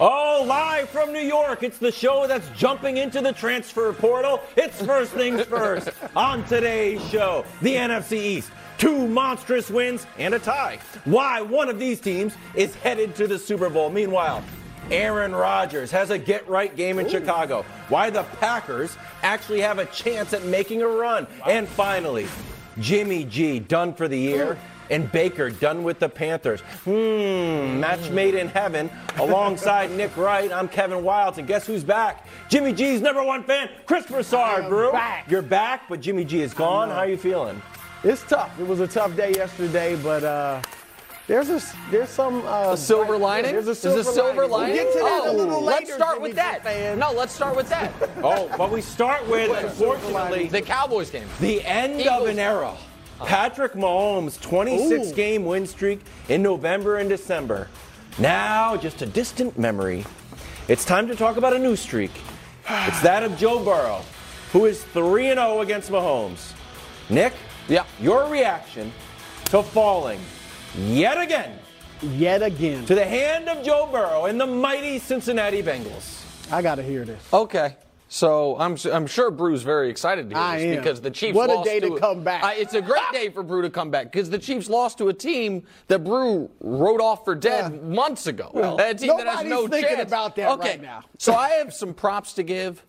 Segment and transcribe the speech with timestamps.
[0.00, 4.40] Oh, live from New York, it's the show that's jumping into the transfer portal.
[4.56, 5.88] It's first things first.
[6.16, 8.50] On today's show, the NFC East.
[8.76, 10.80] Two monstrous wins and a tie.
[11.04, 13.88] Why one of these teams is headed to the Super Bowl.
[13.88, 14.42] Meanwhile,
[14.90, 17.64] Aaron Rodgers has a get right game in Chicago.
[17.88, 21.28] Why the Packers actually have a chance at making a run.
[21.46, 22.26] And finally,
[22.80, 24.58] Jimmy G done for the year
[24.90, 26.60] and Baker done with the Panthers.
[26.84, 28.90] Hmm, match made in heaven.
[29.16, 32.26] Alongside Nick Wright, I'm Kevin Wildes, and guess who's back?
[32.48, 34.92] Jimmy G's number one fan, Chris Broussard, Brew.
[34.92, 35.30] back.
[35.30, 36.88] You're back, but Jimmy G is gone.
[36.90, 37.60] How are you feeling?
[38.02, 38.58] It's tough.
[38.60, 40.60] It was a tough day yesterday, but uh,
[41.26, 43.52] there's a there's some uh, A silver bright- lining?
[43.52, 44.76] There's a Is silver, a silver We'll lining?
[44.76, 45.80] get to that oh, a little later.
[45.86, 46.62] let's start Jimmy with that.
[46.62, 46.98] fan.
[46.98, 47.90] No, let's start with that.
[48.22, 51.26] Oh, but we start with, unfortunately, the Cowboys game.
[51.40, 52.74] the end of an era.
[53.20, 53.26] Uh-huh.
[53.26, 57.68] Patrick Mahomes' 26 game win streak in November and December.
[58.18, 60.04] Now, just a distant memory.
[60.68, 62.12] It's time to talk about a new streak.
[62.86, 64.02] It's that of Joe Burrow,
[64.52, 66.52] who is 3 0 against Mahomes.
[67.10, 67.34] Nick,
[67.68, 67.84] Yeah.
[68.00, 68.92] your reaction
[69.46, 70.20] to falling
[70.76, 71.58] yet again
[72.02, 76.22] Yet again, to the hand of Joe Burrow and the mighty Cincinnati Bengals.
[76.52, 77.22] I got to hear this.
[77.32, 77.76] Okay.
[78.14, 80.76] So I'm I'm sure Brew's very excited to hear I this am.
[80.76, 82.44] because the Chiefs What a lost day to a- come back.
[82.44, 85.08] Uh, it's a great day for Brew to come back because the Chiefs lost to
[85.08, 87.80] a team that Brew wrote off for dead Yeah.
[87.80, 88.52] months ago.
[88.54, 90.08] Well, a team that has nobody's no thinking chance.
[90.08, 90.68] about that okay.
[90.70, 91.02] right now.
[91.18, 92.84] so I have some props to give.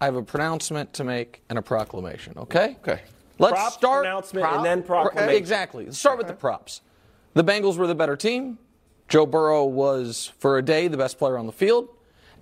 [0.00, 2.32] I have a pronouncement to make and a proclamation.
[2.38, 2.78] Okay.
[2.80, 3.02] Okay.
[3.38, 5.36] Let's Props, start pronouncement, and then proclamation.
[5.36, 5.84] Exactly.
[5.84, 6.80] Let's start with the props.
[7.34, 8.56] The Bengals were the better team.
[9.10, 11.90] Joe Burrow was, for a day, the best player on the field,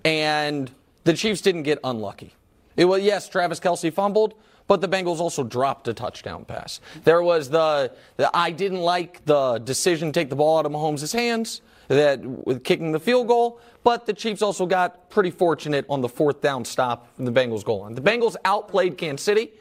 [0.05, 0.71] and
[1.09, 2.35] the Chiefs didn't get unlucky.
[2.77, 4.35] It was yes, Travis Kelce fumbled,
[4.67, 6.83] but the Bengals also dropped a touchdown pass.
[7.05, 10.73] There was the, the I didn't like the decision to take the ball out of
[10.73, 15.87] Mahomes' hands that with kicking the field goal, but the Chiefs also got pretty fortunate
[15.89, 17.95] on the fourth down stop from the Bengals goal line.
[17.95, 19.53] The Bengals outplayed Kansas City,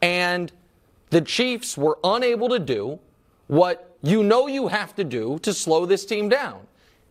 [0.00, 0.52] and
[1.10, 3.00] the Chiefs were unable to do
[3.48, 6.68] what you know you have to do to slow this team down.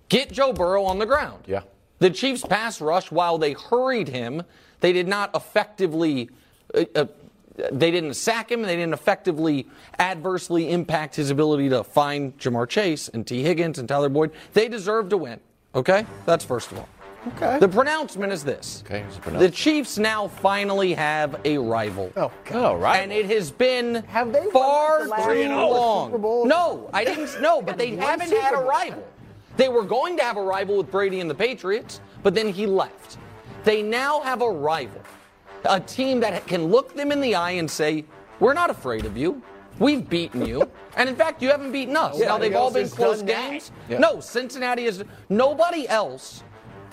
[0.08, 1.44] Get Joe Burrow on the ground.
[1.48, 1.64] Yeah.
[2.04, 4.44] The Chiefs pass rush, while they hurried him,
[4.82, 6.30] they did not effectively.
[6.76, 7.06] Uh, uh,
[7.72, 8.62] they didn't sack him.
[8.64, 13.88] They didn't effectively adversely impact his ability to find Ja'Marr Chase and Tee Higgins and
[13.88, 14.32] Tyler Boyd.
[14.52, 15.40] They deserve to win.
[15.74, 16.90] Okay, that's first of all.
[17.38, 17.58] Okay.
[17.60, 18.84] The pronouncement is this.
[18.86, 19.50] Okay, here's the The.
[19.50, 22.12] Chiefs now finally have a rival.
[22.18, 22.56] Oh, God.
[22.56, 22.98] Oh, right.
[22.98, 26.48] And it has been Have they far like, the last too long.
[26.50, 27.42] No, I didn't.
[27.42, 29.08] No, but they haven't had a rival.
[29.58, 32.66] They were going to have a rival with Brady and the Patriots, but then he
[32.66, 33.18] left.
[33.64, 35.02] They now have a rival,
[35.66, 38.06] a team that can look them in the eye and say,
[38.40, 39.42] "We're not afraid of you.
[39.80, 42.20] We've beaten you." And in fact, you haven't beaten us.
[42.20, 43.72] now they've all been close games.
[43.90, 43.98] Yeah.
[43.98, 46.44] No, Cincinnati is nobody else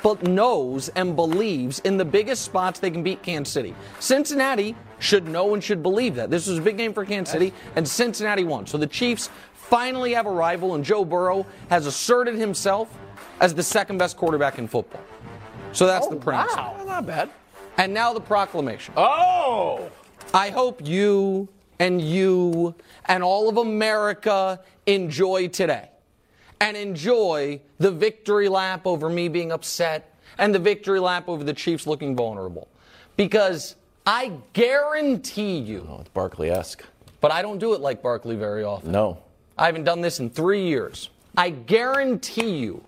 [0.02, 3.74] but knows and believes in the biggest spots they can beat Kansas City.
[3.98, 6.30] Cincinnati should know and should believe that.
[6.30, 8.66] This was a big game for Kansas City, and Cincinnati won.
[8.66, 12.96] So the Chiefs finally have a rival, and Joe Burrow has asserted himself
[13.40, 15.02] as the second best quarterback in football.
[15.72, 16.78] So that's the oh, pronouncement.
[16.78, 16.84] wow.
[16.84, 17.30] Not bad.
[17.78, 18.92] And now the proclamation.
[18.96, 19.90] Oh!
[20.34, 22.74] I hope you and you
[23.06, 25.89] and all of America enjoy today
[26.60, 31.52] and enjoy the victory lap over me being upset and the victory lap over the
[31.54, 32.68] Chiefs looking vulnerable.
[33.16, 33.76] Because
[34.06, 36.84] I guarantee you, Oh, it's Barkley esque.
[37.20, 38.92] but I don't do it like Barkley very often.
[38.92, 39.18] No.
[39.58, 41.10] I haven't done this in three years.
[41.36, 42.84] I guarantee you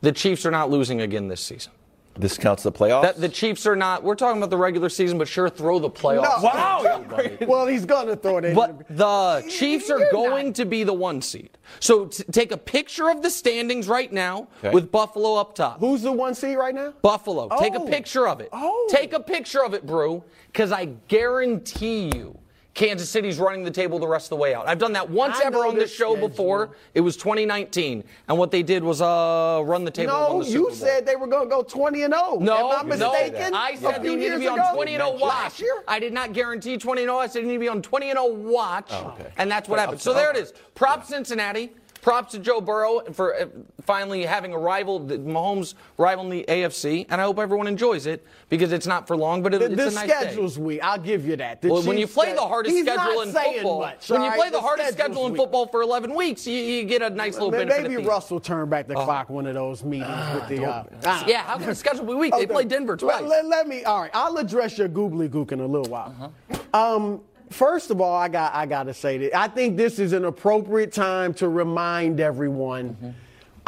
[0.00, 1.72] the Chiefs are not losing again this season.
[2.18, 3.02] This counts the playoffs?
[3.02, 5.88] That the Chiefs are not, we're talking about the regular season, but sure, throw the
[5.90, 6.42] playoffs.
[6.42, 6.48] No.
[6.48, 7.36] wow!
[7.46, 8.54] well, he's gonna throw it in.
[8.56, 11.50] But the Chiefs are You're going not- to be the one seed.
[11.80, 14.70] So t- take a picture of the standings right now Okay.
[14.74, 15.78] with Buffalo up top.
[15.78, 16.92] Who's the one seed right now?
[17.02, 17.48] Buffalo.
[17.60, 17.86] Take a Oh.
[17.86, 18.48] picture of it.
[18.52, 18.88] Oh.
[18.90, 22.36] Take a picture of it, Brew, because I guarantee you
[22.78, 24.68] Kansas City's running the table the rest of the way out.
[24.68, 26.28] I've done that once I ever on this show schedule.
[26.28, 26.76] before.
[26.94, 28.04] It was 2019.
[28.28, 31.26] And what they did was uh, run the table No, the you said they were
[31.26, 32.38] gonna go 20 and 0.
[32.38, 33.10] No, Am I no.
[33.10, 33.52] mistaken?
[33.52, 34.70] I said few they need to be on ago?
[34.74, 35.60] 20 and 0 watch.
[35.88, 37.18] I did not guarantee 20 and 0.
[37.18, 38.86] I said they need to be on 20 and 0 watch.
[38.90, 39.32] Oh, okay.
[39.38, 40.00] And that's what happened.
[40.00, 40.52] So there it is.
[40.76, 41.72] Props Cincinnati.
[42.08, 43.46] Props to Joe Burrow for uh,
[43.82, 47.04] finally having a rival, Mahomes rival in the AFC.
[47.10, 49.76] And I hope everyone enjoys it because it's not for long, but it, The, it's
[49.76, 50.62] the a nice schedule's day.
[50.62, 50.80] weak.
[50.82, 51.60] I'll give you that.
[51.60, 54.46] The Well, when you play the hardest schedule in football, much, when you all play
[54.46, 54.52] right?
[54.52, 57.82] the hardest schedule in football for 11 weeks, you, you get a nice little benefit.
[57.82, 58.08] Maybe the.
[58.08, 60.64] Russell turn back the clock one of those meetings with the.
[60.64, 61.24] Uh, ah.
[61.26, 62.32] Yeah, how can the schedule be weak?
[62.38, 62.52] They Okay.
[62.54, 63.20] play Denver twice.
[63.22, 63.84] Let, let- let me.
[63.84, 66.14] All right, I'll address your googly gook in a little while.
[66.50, 66.94] Uh-huh.
[66.96, 70.12] Um, first of all, I got I got to say that I think this is
[70.12, 72.90] an appropriate time to remind everyone.
[72.94, 73.10] Mm-hmm.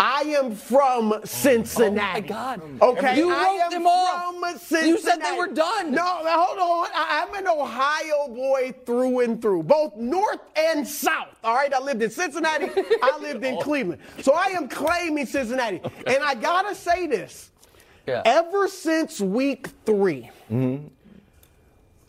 [0.03, 2.21] I am from Cincinnati.
[2.21, 2.63] Oh my God.
[2.81, 4.35] Okay, You I wrote am them off.
[4.35, 4.89] from Cincinnati.
[4.89, 5.91] You said they were done.
[5.93, 6.89] No, hold on.
[6.95, 11.39] I, I'm an Ohio boy through and through, both north and south.
[11.45, 12.71] All right, I lived in Cincinnati.
[13.03, 15.83] I lived in Cleveland, so I am claiming Cincinnati.
[16.07, 17.51] And I gotta say this:
[18.07, 18.23] Yeah.
[18.25, 20.87] ever since week 3 Mm-hmm.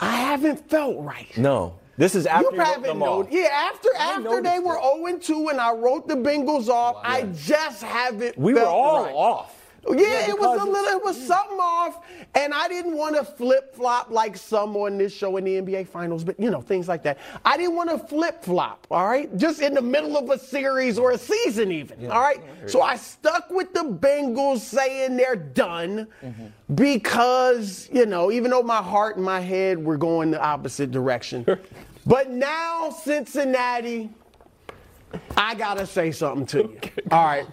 [0.01, 1.37] I haven't felt right.
[1.37, 1.75] No.
[1.97, 3.27] This is after You you haven't them known.
[3.29, 5.23] Yeah, after after they were it.
[5.23, 9.03] 0 2 and I wrote the Bengals off, I just haven't We were felt all
[9.05, 9.13] right.
[9.13, 9.60] off.
[9.89, 12.05] Yeah, it was a little, it was something off,
[12.35, 15.87] and I didn't want to flip flop like some on this show in the NBA
[15.87, 17.17] Finals, but you know things like that.
[17.43, 20.99] I didn't want to flip flop, all right, just in the middle of a series
[20.99, 22.39] or a season even, all right.
[22.67, 26.75] So I stuck with the Bengals saying they're done Mm-hmm.
[26.75, 31.43] because you know even though my heart and my head were going the opposite direction,
[32.05, 34.11] but now Cincinnati.
[35.35, 36.79] I gotta say something to you.
[37.11, 37.45] All right.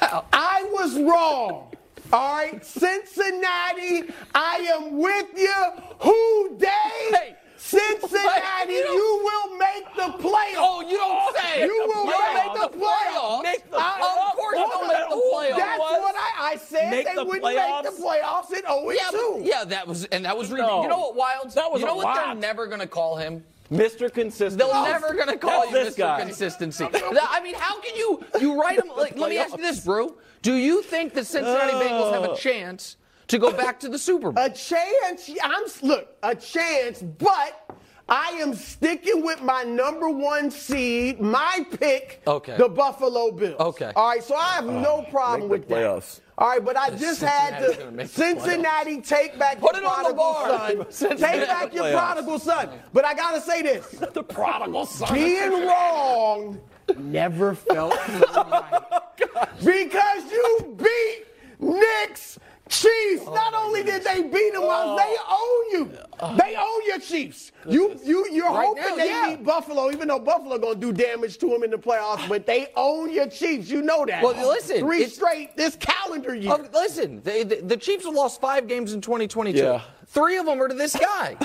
[0.32, 1.69] I was wrong.
[2.12, 2.64] All right.
[2.64, 5.54] Cincinnati, I am with you.
[6.00, 6.66] Who Dey?
[7.12, 7.36] Hey.
[7.56, 10.56] Cincinnati, You you will make the playoffs.
[10.56, 11.64] Oh, you don't say.
[11.66, 13.42] You will Yeah, make the playoffs.
[13.44, 14.30] Make the I- playoffs.
[14.30, 15.16] Of course Hold they'll make the
[15.54, 15.56] playoffs.
[15.58, 16.90] That's what I, I said.
[16.90, 17.54] Make they the wouldn't make
[17.84, 18.22] the playoffs?
[18.22, 19.42] playoffs in 0 Yeah, 2.
[19.44, 20.66] yeah, that was and that was really.
[20.66, 20.82] No.
[20.82, 21.54] You know what, Wildes?
[21.54, 23.44] That was you know a what they're never gonna call him.
[23.70, 24.12] Mr.
[24.12, 24.56] Consistency.
[24.56, 25.98] They're never gonna call you this Mr.
[25.98, 26.20] guy.
[26.20, 26.84] Consistency.
[26.92, 28.88] I mean, how can you you write him?
[28.96, 30.16] Like, let me ask you this, Brew.
[30.42, 32.36] Do you think the Cincinnati Bengals have a oh.
[32.36, 32.96] chance
[33.28, 34.44] to go back to the Super Bowl?
[34.44, 35.30] A chance.
[35.42, 37.70] I'm look a chance, but
[38.10, 42.56] I am sticking with my number one seed, my pick, Okay.
[42.56, 43.60] the Buffalo Bills.
[43.60, 43.92] Okay.
[43.94, 46.20] All right, so I have oh, no problem make the with playoffs.
[46.40, 46.44] That.
[46.44, 49.76] All right, but I just had Cincinnati's gonna to make the Cincinnati take back Put
[49.76, 50.48] your it on the prodigal bar.
[50.48, 50.86] son.
[50.90, 52.68] Cincinnati Take back your prodigal son.
[52.92, 55.12] But I gotta say this: the prodigal son.
[55.14, 56.60] being wrong
[56.98, 57.92] never felt
[58.32, 58.82] so right.
[59.22, 61.24] Oh, because you beat
[61.60, 62.38] Nick's
[62.70, 63.24] Chiefs.
[63.26, 65.66] Oh, Not only did they beat them, well, they oh.
[65.74, 65.98] own you.
[66.20, 66.36] Uh.
[66.36, 67.50] They own your Chiefs.
[67.68, 69.30] You you you're Right hoping now, they yeah.
[69.30, 72.68] beat Buffalo, even though Buffalo gonna do damage to them in the playoffs, but they
[72.76, 73.68] own your Chiefs.
[73.68, 74.22] You know that.
[74.22, 76.52] Well, listen, three straight this calendar year.
[76.52, 79.58] Oh, listen, they, the, the Chiefs have lost five games in 2022.
[79.58, 79.82] Yeah.
[80.10, 81.36] Three of them are to this guy.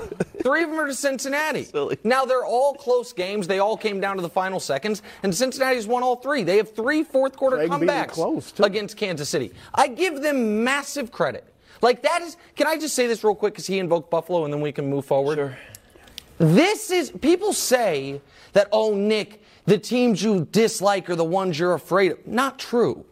[0.41, 1.65] Three of them are to Cincinnati.
[1.65, 1.99] Silly.
[2.03, 3.45] Now they're all close games.
[3.45, 6.41] They all came down to the final seconds, and Cincinnati's won all three.
[6.41, 9.51] They have three fourth quarter Craig beat comebacks close, against Kansas City.
[9.75, 11.45] I give them massive credit.
[11.83, 12.37] Like that is.
[12.55, 13.53] Can I just say this real quick?
[13.53, 15.35] Because he invoked Buffalo, and then we can move forward.
[15.35, 15.57] Sure.
[16.39, 18.19] This is people say
[18.53, 22.25] that oh Nick, the teams you dislike are the ones you're afraid of.
[22.25, 23.05] Not true.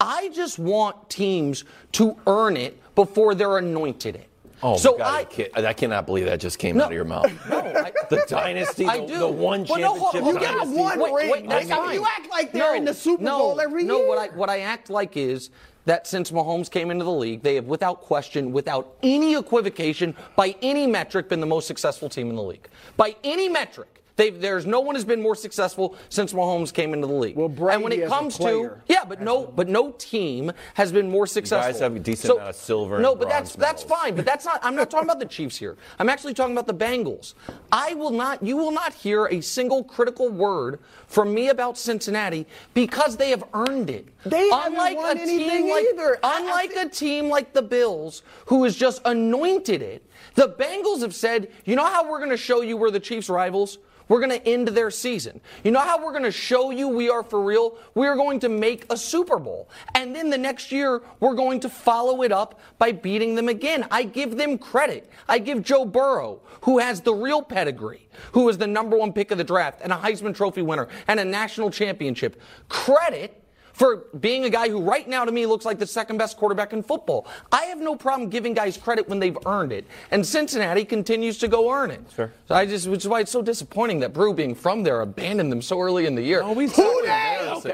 [0.00, 4.28] I just want teams to earn it before they're anointed it.
[4.66, 6.84] Oh, so God, I, I cannot believe that just came No.
[6.84, 7.30] out of your mouth.
[7.50, 9.18] no, I, The dynasty, I the, do.
[9.18, 10.26] the one Well, no, championship on.
[10.28, 10.76] you got dynasty.
[10.80, 11.30] one Wait, ring.
[11.30, 14.08] wait, that's you act like they're in the Super no, Bowl every no, year.
[14.08, 15.50] what I what I act like is
[15.84, 20.56] that since Mahomes came into the league, they have without question, without any equivocation, by
[20.62, 22.66] any metric, been the most successful team in the league.
[22.96, 23.93] By any metric.
[24.16, 27.36] They've, there's no one has been more successful since Mahomes came into the league.
[27.36, 30.92] Well, and when it as a comes to yeah, but no, but no team has
[30.92, 31.72] been more successful.
[31.72, 34.14] Guys have a decent amount of silver No, and but that's bronze that's fine.
[34.14, 34.60] But that's not.
[34.62, 35.76] I'm not talking about the Chiefs here.
[35.98, 37.34] I'm actually talking about the Bengals.
[37.72, 38.40] I will not.
[38.42, 40.78] You will not hear a single critical word
[41.08, 44.08] from me about Cincinnati because they have earned it.
[44.24, 46.18] They haven't unlike won a anything like, either.
[46.22, 50.04] I- I Unlike a team like the Bills, who has just anointed it.
[50.34, 53.28] The Bengals have said, you know how we're going to show you we're the Chiefs'
[53.28, 53.78] rivals.
[54.08, 55.40] We're going to end their season.
[55.62, 57.78] You know how we're going to show you we are for real?
[57.94, 59.68] We are going to make a Super Bowl.
[59.94, 63.86] And then the next year, we're going to follow it up by beating them again.
[63.90, 65.10] I give them credit.
[65.28, 69.30] I give Joe Burrow, who has the real pedigree, who is the number one pick
[69.30, 73.43] of the draft and a Heisman Trophy winner and a national championship, credit
[73.74, 76.72] for being a guy who right now to me looks like the second best quarterback
[76.72, 77.26] in football.
[77.52, 79.84] I have no problem giving guys credit when they've earned it.
[80.10, 82.00] And Cincinnati continues to go earn it.
[82.14, 82.32] Sure.
[82.48, 85.52] So I just which is why it's so disappointing that Brew being from there abandoned
[85.52, 86.42] them so early in the year.
[86.42, 87.64] Who they?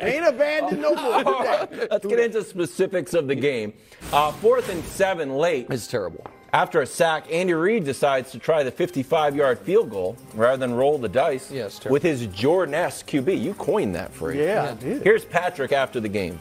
[0.00, 1.22] Ain't abandoned no more.
[1.22, 1.86] Who?
[1.90, 3.72] Let's get into specifics of the game.
[4.12, 5.66] Uh, fourth and seven late.
[5.70, 6.24] It's terrible.
[6.52, 10.74] After a sack, Andy Reid decides to try the 55 yard field goal rather than
[10.74, 13.40] roll the dice Yeah, it's with his Jordan esque QB.
[13.40, 14.38] You coined that phrase.
[14.38, 15.02] Yeah, I did.
[15.02, 16.40] Here's Patrick after the game.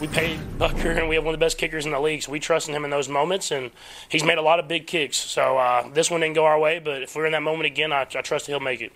[0.00, 2.32] we paid Butker, and we have one of the best kickers in the league, so
[2.32, 3.50] we trust in him in those moments.
[3.50, 3.70] And
[4.08, 5.18] he's made a lot of big kicks.
[5.18, 7.92] So uh, this one didn't go our way, but if we're in that moment again,
[7.92, 8.92] I, I trust he'll make it.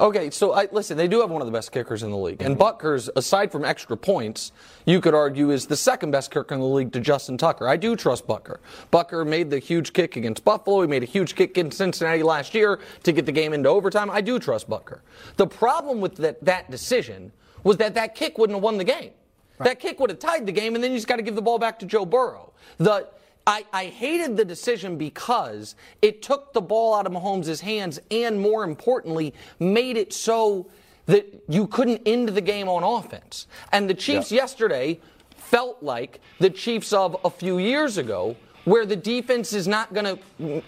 [0.00, 2.40] Okay, so I, listen, they do have one of the best kickers in the league.
[2.40, 4.50] And Butker's, aside from extra points,
[4.86, 7.68] you could argue is the second best kicker in the league to Justin Tucker.
[7.68, 8.60] I do trust Butker.
[8.90, 10.80] Butker made the huge kick against Buffalo.
[10.80, 14.08] He made a huge kick against Cincinnati last year to get the game into overtime.
[14.10, 15.00] I do trust Butker.
[15.36, 17.30] The problem with that, that decision
[17.62, 19.10] was that that kick wouldn't have won the game.
[19.58, 21.42] That kick would have tied the game, and then you just got to give the
[21.42, 22.54] ball back to Joe Burrow.
[22.78, 23.06] The
[23.46, 28.40] I, I hated the decision because it took the ball out of Mahomes' hands and,
[28.40, 30.66] more importantly, made it so
[31.06, 33.46] that you couldn't end the game on offense.
[33.72, 35.00] And the Chiefs yesterday
[35.36, 40.18] felt like the Chiefs of a few years ago where the defense is not going
[40.38, 40.62] to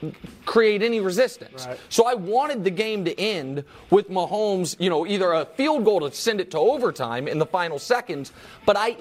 [0.47, 1.67] create any resistance.
[1.67, 1.79] Right.
[1.91, 6.00] So I wanted the game to end with Mahomes, you know, either a field goal
[6.00, 8.33] to send it to overtime in the final seconds,
[8.64, 8.97] but I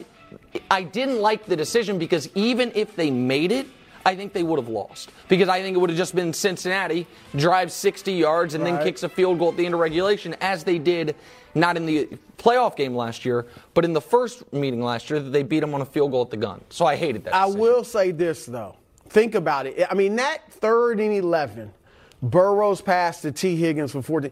[0.69, 3.67] I didn't like the decision because even if they made it,
[4.05, 5.11] I think they would have lost.
[5.27, 9.03] Because I think it would have just been Cincinnati drives 60 yards and then kicks
[9.03, 11.15] a field goal at the end of regulation as they did
[11.53, 12.07] not in the
[12.37, 15.73] playoff game last year, but in the first meeting last year that they beat them
[15.73, 16.61] on a field goal at the gun.
[16.69, 17.35] So I hated that.
[17.35, 17.61] I decision.
[17.61, 18.75] will say this though.
[19.09, 19.85] Think about it.
[19.89, 21.73] I mean, that third and eleven,
[22.21, 24.31] Burrow's pass to Tee Higgins for 14,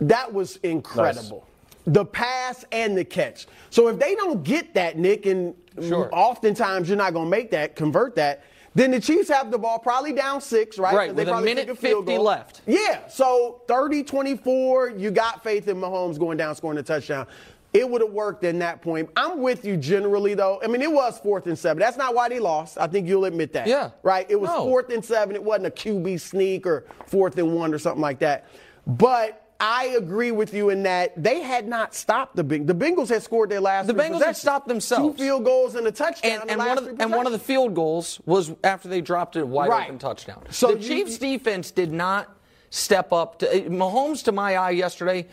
[0.00, 1.46] that was incredible.
[1.92, 3.46] The pass and the catch.
[3.70, 6.08] So if they don't get that, Nick, and Sure.
[6.12, 8.42] oftentimes you're not going to make that, convert that,
[8.74, 10.94] then the Chiefs have the ball probably down six, right?
[10.94, 12.24] Right, with a probably minute field 50 goal.
[12.24, 12.60] left.
[12.66, 17.26] Yeah, so 30 24, you got faith in Mahomes going down, scoring a touchdown.
[17.72, 19.10] It would have worked in that point.
[19.16, 20.60] I'm with you generally, though.
[20.62, 21.80] I mean, it was fourth and seven.
[21.80, 22.78] That's not why they lost.
[22.78, 23.66] I think you'll admit that.
[23.68, 23.90] Yeah.
[24.02, 24.26] Right?
[24.28, 24.64] It was No.
[24.64, 25.34] fourth and seven.
[25.34, 28.46] It wasn't a QB sneak or fourth and one or something like that.
[28.86, 32.66] But I agree with you in that they had not stopped the Bengals.
[32.66, 35.16] The Bengals had scored their last The Bengals had stopped themselves.
[35.16, 36.40] Two field goals and a touchdown.
[36.42, 39.36] and, and one of the, and one of the field goals was after they dropped
[39.36, 39.84] a wide Right.
[39.86, 40.42] open touchdown.
[40.50, 42.34] So the you- Chiefs defense did not
[42.70, 43.38] step up.
[43.40, 45.26] To, Mahomes, to my eye yesterday,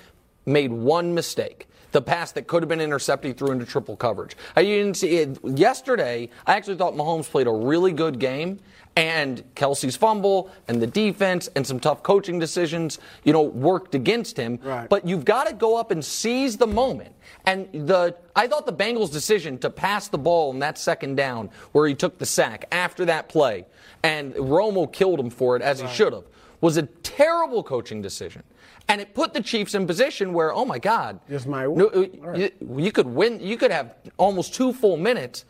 [0.46, 1.68] made one mistake.
[1.92, 4.36] The pass that could have been intercepted threw into triple coverage.
[4.56, 6.30] I didn't see it yesterday.
[6.46, 8.60] I actually thought Mahomes played a really good game.
[8.96, 14.36] And Kelce's fumble and the defense and some tough coaching decisions, you know, worked against
[14.36, 14.58] him.
[14.64, 14.90] Right.
[14.90, 17.14] But you've got to go up and seize the moment.
[17.46, 21.52] And the I thought the Bengals' decision to pass the ball in that second down,
[21.74, 23.68] where he took the sack after that play,
[24.02, 26.26] and Romo killed him for it as he should have,
[26.60, 28.42] was a terrible coaching decision.
[28.90, 31.96] And it put the Chiefs in position where, oh my God, This might no, work.
[31.96, 32.54] uh, All right.
[32.62, 33.40] you, you could win.
[33.40, 35.44] You could have almost two full minutes.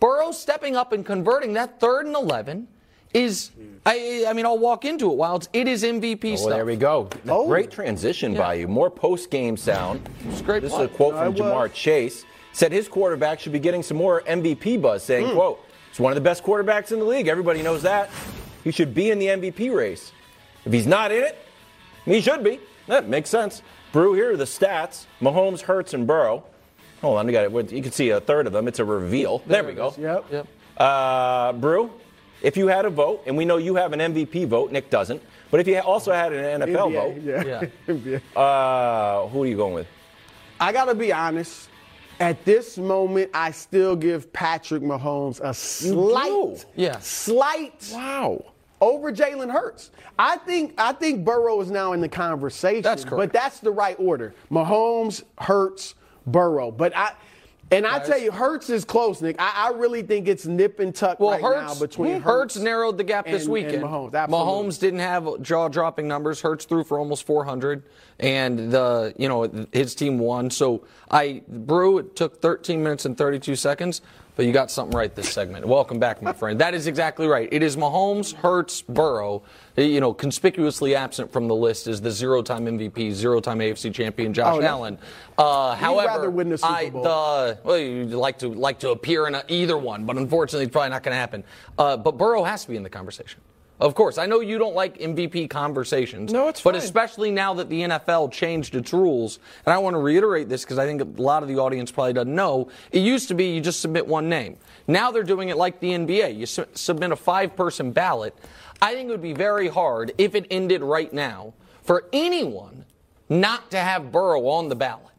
[0.00, 2.68] Burrow stepping up and converting that third and eleven
[3.12, 3.50] is.
[3.84, 5.48] I, I mean, I'll walk into it, Wildes.
[5.52, 6.50] It is MVP Well, stuff.
[6.52, 7.10] there we go.
[7.28, 7.46] Oh.
[7.46, 8.68] Great transition by you.
[8.68, 10.08] More post game sound.
[10.28, 10.84] It's great This play.
[10.84, 11.34] is a quote No, from.
[11.34, 12.24] Ja'Marr Chase.
[12.52, 15.34] Said his quarterback should be getting some more MVP buzz, saying, Hmm.
[15.34, 15.60] quote,
[15.90, 17.28] it's one of the best quarterbacks in the league.
[17.28, 18.10] Everybody knows that.
[18.64, 20.12] He should be in the MVP race.
[20.64, 21.38] If he's not in it,
[22.06, 22.58] he should be.
[22.90, 23.62] That makes sense.
[23.92, 25.06] Brew, here are the stats.
[25.20, 26.44] Mahomes, Hurts, and Burrow.
[27.00, 27.72] Hold on, you got it.
[27.72, 28.68] You can see a third of them.
[28.68, 29.42] It's a reveal.
[29.46, 29.94] There, we go.
[29.98, 30.26] Yep.
[30.30, 30.46] Yep.
[30.76, 31.90] Uh, Brew,
[32.42, 35.22] if you had a vote, and we know you have an MVP vote, Nick doesn't,
[35.50, 37.64] but if you also had an NFL NBA, vote, yeah.
[37.86, 38.18] Yeah.
[38.40, 39.86] Uh, who are you going with?
[40.60, 41.68] I got to be honest.
[42.18, 46.98] At this moment, I still give Patrick Mahomes a slight, Yeah.
[46.98, 48.44] slight Wow.
[48.80, 49.90] Over Jalen Hurts.
[50.18, 52.82] I think I think Burrow is now in the conversation.
[52.82, 53.32] That's correct.
[53.32, 54.34] But that's the right order.
[54.50, 55.94] Mahomes, Hurts,
[56.26, 56.70] Burrow.
[56.70, 57.12] But I
[57.72, 59.36] and I tell you, Hurts is close, Nick.
[59.38, 62.56] I, I really think it's nip and tuck Well, right Hurts, now between Hurts Hurts,
[62.56, 63.74] narrowed the gap this and- weekend.
[63.76, 64.52] And Mahomes, absolutely.
[64.52, 66.40] Mahomes didn't have jaw-dropping numbers.
[66.40, 67.84] Hurts threw for almost 400,
[68.18, 70.50] and the you know his team won.
[70.50, 74.00] So I Brew it took 13 minutes and 32 seconds,
[74.40, 75.66] but you got something right this segment.
[75.66, 76.58] Welcome back, my friend.
[76.58, 77.46] That is exactly right.
[77.52, 79.42] It is Mahomes, Hurts, Burrow.
[79.76, 84.56] You know, conspicuously absent from the list is the zero-time MVP, zero-time AFC champion Josh
[84.56, 84.66] Oh, no.
[84.66, 84.98] Allen.
[85.36, 89.34] Uh, however, rather win the I, the well, you'd like to like to appear in
[89.34, 91.44] a, either one, but unfortunately, it's probably not going to happen.
[91.76, 93.42] Uh, but Burrow has to be in the conversation.
[93.80, 96.32] Of course, I know you don't like MVP conversations.
[96.32, 96.82] No, it's but fine.
[96.82, 100.78] especially now that the NFL changed its rules, and I want to reiterate this because
[100.78, 102.68] I think a lot of the audience probably doesn't know.
[102.92, 104.58] It used to be you just submit one name.
[104.86, 106.36] Now they're doing it like the NBA.
[106.36, 108.36] You su- submit a five-person ballot.
[108.82, 112.84] I think it would be very hard if it ended right now for anyone
[113.28, 115.09] not to have Burrow on the ballot.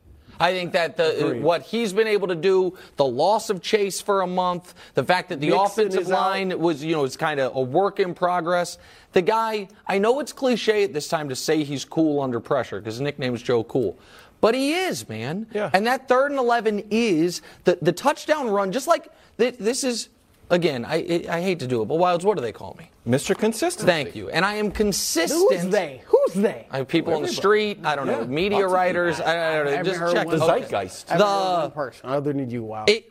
[0.41, 4.21] I think that the, what he's been able to do, the loss of Chase for
[4.21, 6.19] a month, the fact that the Mixon offensive is out.
[6.19, 8.77] line was, you know, it's kind of a work in progress.
[9.13, 12.79] The guy, I know it's cliche at this time to say he's cool under pressure
[12.79, 13.97] because his nickname is Joe Cool.
[14.39, 15.45] But he is, man.
[15.53, 15.69] Yeah.
[15.73, 20.09] And that third and 11 is the, the touchdown run, just like th- this is,
[20.49, 22.89] again, I, I hate to do it, but Wildes, what do they call me?
[23.07, 23.37] Mr.
[23.37, 23.85] Consistency.
[23.85, 24.29] Thank you.
[24.29, 25.61] And I am consistent.
[25.61, 26.01] Who's they?
[26.25, 26.67] Who's they?
[26.71, 27.79] I have people on the street.
[27.83, 29.19] I don't know, media lots writers.
[29.19, 29.71] I, I don't know.
[29.71, 30.39] haven't Just heard check one.
[30.39, 31.09] The zeitgeist.
[31.09, 32.63] I haven't heard The- one person other than you.
[32.63, 32.85] Wow.
[32.87, 33.09] It,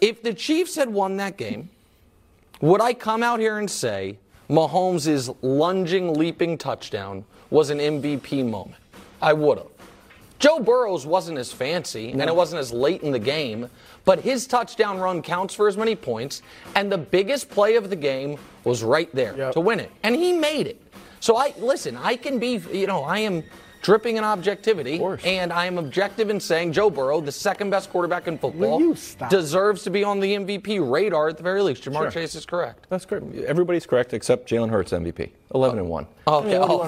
[0.00, 1.70] if the Chiefs had won that game,
[2.60, 8.76] would I come out here and say Mahomes' lunging, leaping touchdown was an MVP moment?
[9.22, 9.66] I would have.
[10.38, 13.68] Joe Burrow's wasn't as fancy and it wasn't as late in the game,
[14.06, 16.40] but his touchdown run counts for as many points.
[16.74, 19.52] And the biggest play of the game was right there Yep.
[19.52, 19.90] to win it.
[20.02, 20.80] And he made it.
[21.20, 23.44] So I listen, I can be, you know, I am
[23.82, 24.98] dripping in objectivity.
[24.98, 25.22] course.
[25.24, 28.80] And I am objective in saying Joe Burrow, the second best quarterback in football, Will
[28.80, 29.30] you stop?
[29.30, 31.84] deserves to be on the MVP radar at the very least.
[31.84, 32.10] Ja'Marr Sure.
[32.10, 32.86] Chase is correct.
[32.90, 33.34] That's correct.
[33.46, 35.30] Everybody's correct except Jalen Hurts MVP.
[35.54, 36.06] 11 and 1.
[36.28, 36.56] Okay.
[36.58, 36.82] Oh,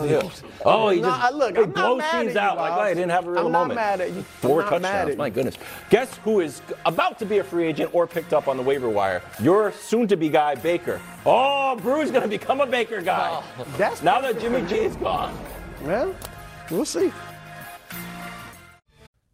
[0.64, 2.78] Oh, he No, just I- look, he blows mad things at out like, Bob.
[2.78, 3.76] oh, I didn't have a real I'm not moment.
[3.76, 4.22] mad at you.
[4.22, 5.10] Four I'm not mad touchdowns.
[5.12, 5.54] at My goodness.
[5.90, 8.88] Guess who is about to be a free agent or picked up on the waiver
[8.88, 9.20] wire?
[9.40, 11.00] Your soon-to-be guy, Baker.
[11.26, 13.42] Oh, Brew's going to become a Baker guy.
[13.58, 13.66] Oh.
[13.78, 15.36] That's now that Jimmy G is gone.
[15.84, 16.14] Well,
[16.72, 17.12] we'll see.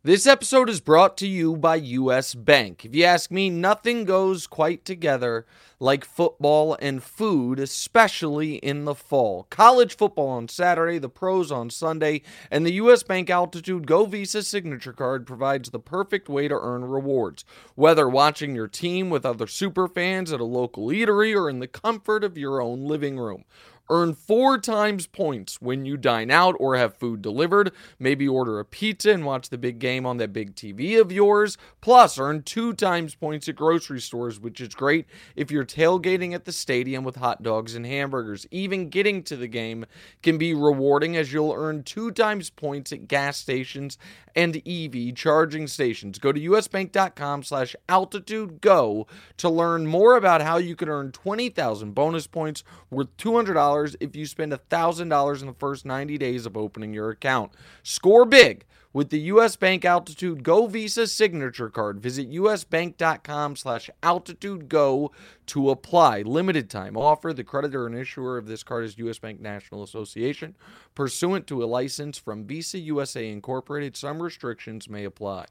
[0.05, 2.85] This episode is brought to you by US Bank.
[2.85, 5.45] If you ask me, nothing goes quite together
[5.81, 9.47] like football and food, especially in the fall.
[9.51, 14.43] College football on Saturday, the pros on Sunday, and the US Bank Altitude Go Visa
[14.43, 17.45] signature card provides the perfect way to earn rewards.
[17.75, 21.69] Whether watching your team with other super fans at a local eatery or in the
[21.69, 23.45] comfort of your own living room.
[23.91, 27.73] Earn four times points when you dine out or have food delivered.
[27.99, 31.57] Maybe order a pizza and watch the big game on that big TV of yours.
[31.81, 36.45] Plus, earn two times points at grocery stores, which is great if you're tailgating at
[36.45, 38.47] the stadium with hot dogs and hamburgers.
[38.51, 39.87] Even getting to the game
[40.23, 43.97] can be rewarding as you'll earn two times points at gas stations
[44.35, 46.19] and EV charging stations.
[46.19, 51.93] Go to usbank.com slash altitude go to learn more about how you can earn 20,000
[51.93, 56.93] bonus points worth $200 if you spend $1,000 in the first 90 days of opening
[56.93, 57.53] your account.
[57.83, 59.57] Score big with the U.S.
[59.57, 62.01] Bank Altitude Go Visa signature card.
[62.01, 65.13] Visit usbank.com slash altitude go
[65.47, 66.23] to apply.
[66.23, 67.33] Limited time offer.
[67.33, 69.19] The creditor and issuer of this card is U.S.
[69.19, 70.57] Bank National Association.
[70.95, 75.47] Pursuant to a license from Visa USA Incorporated, some restrictions may apply.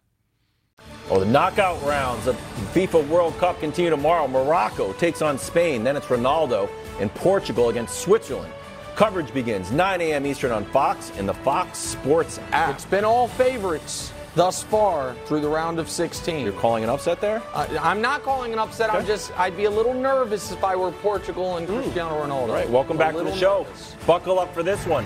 [1.10, 2.36] Oh, the knockout rounds of
[2.74, 4.28] FIFA World Cup continue tomorrow.
[4.28, 5.84] Morocco takes on Spain.
[5.84, 6.70] Then it's Ronaldo
[7.00, 8.52] in Portugal against Switzerland.
[8.96, 10.26] Coverage begins 9 a.m.
[10.26, 12.74] Eastern on Fox and the Fox Sports app.
[12.74, 16.44] It's been all favorites thus far through the round of 16.
[16.46, 17.42] You're calling an upset there?
[17.54, 18.94] Uh, I'm not calling an upset.
[18.94, 22.30] I'm just, I'd be a little nervous if I were Portugal and Cristiano Ronaldo.
[22.30, 23.64] All right, welcome back to the show.
[23.64, 23.96] nervous.
[24.06, 25.06] Buckle up for this one.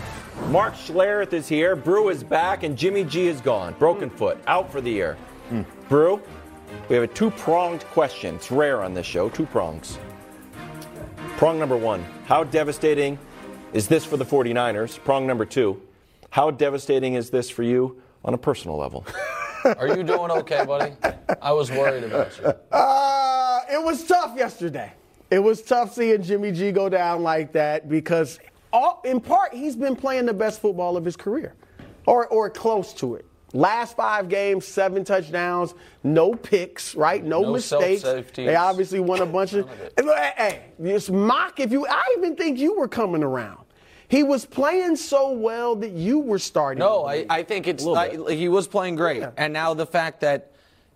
[0.50, 1.76] Mark Schlereth is here.
[1.76, 3.74] Brew is back, and Jimmy G is gone.
[3.80, 5.18] Broken foot, out for the year.
[5.88, 6.22] Brew,
[6.90, 8.36] we have a two pronged question.
[8.36, 9.98] It's rare on this show, two prongs.
[11.42, 13.18] Prong number one How devastating
[13.74, 15.04] is this for the 49ers?
[15.04, 15.82] Prong number two
[16.30, 19.08] How devastating is this for you on a personal level?
[19.66, 20.94] Are you doing okay, buddy?
[21.42, 22.46] I was worried about you.
[22.72, 24.94] Uh, it was tough yesterday.
[25.32, 28.40] It was tough seeing Jimmy G go down like that because,
[28.72, 31.56] all, in part, he's been playing the best football of his career,
[32.06, 33.26] or or close to it.
[33.54, 37.24] Last five games, seven touchdowns, no picks, right?
[37.24, 38.04] No, No mistakes.
[38.34, 39.70] They obviously won a bunch of.
[39.98, 41.60] Hey, hey, this mock.
[41.60, 43.60] If you, I even think you were coming around.
[44.08, 46.80] He was playing so well that you were starting.
[46.80, 47.26] No, I.
[47.30, 50.51] I think it's little I, he was playing great, and now the fact that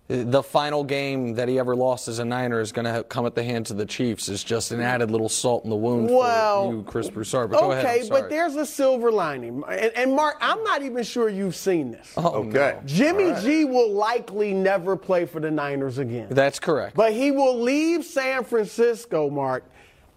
[0.07, 3.33] the final game that he ever lost as a Niner is going to come at
[3.33, 6.69] the hands of the Chiefs is just an added little salt in the wound Well,
[6.69, 7.49] for you, Chris Broussard.
[7.49, 8.01] But go okay, ahead.
[8.03, 9.63] I'm but there's a silver lining.
[9.67, 12.13] And, and Mark, I'm not even sure you've seen this.
[12.17, 12.77] Oh, Okay.
[12.85, 16.27] Jimmy G will likely never play for the Niners again.
[16.29, 16.95] That's correct.
[16.95, 19.63] But he will leave San Francisco, Mark,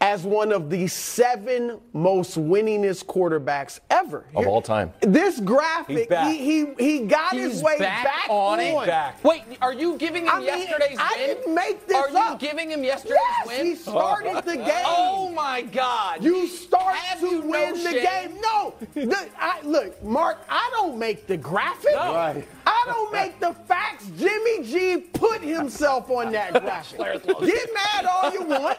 [0.01, 4.25] as one of the seven most winningest quarterbacks ever.
[4.35, 4.93] Of all time.
[5.01, 8.87] This graphic, he, he he got He's his way back back, on it?
[8.87, 9.23] Back.
[9.25, 11.27] Wait, are you giving him I mean, yesterday's I win?
[11.29, 12.41] didn't make this Are up.
[12.41, 13.67] you giving him yesterday's Yes, win?
[13.67, 14.85] he started the oh game.
[14.87, 16.23] Oh my God!
[16.23, 18.05] You start Have to you no win the shame?
[18.31, 18.41] game.
[18.41, 20.39] No, the, I, look, Mark.
[20.49, 21.93] I don't make the graphic.
[21.95, 22.15] No.
[22.15, 22.49] Right.
[22.69, 24.11] I don't make the facts.
[24.19, 26.99] Jimmy G put himself on that graphic.
[27.25, 28.79] Get mad all you want.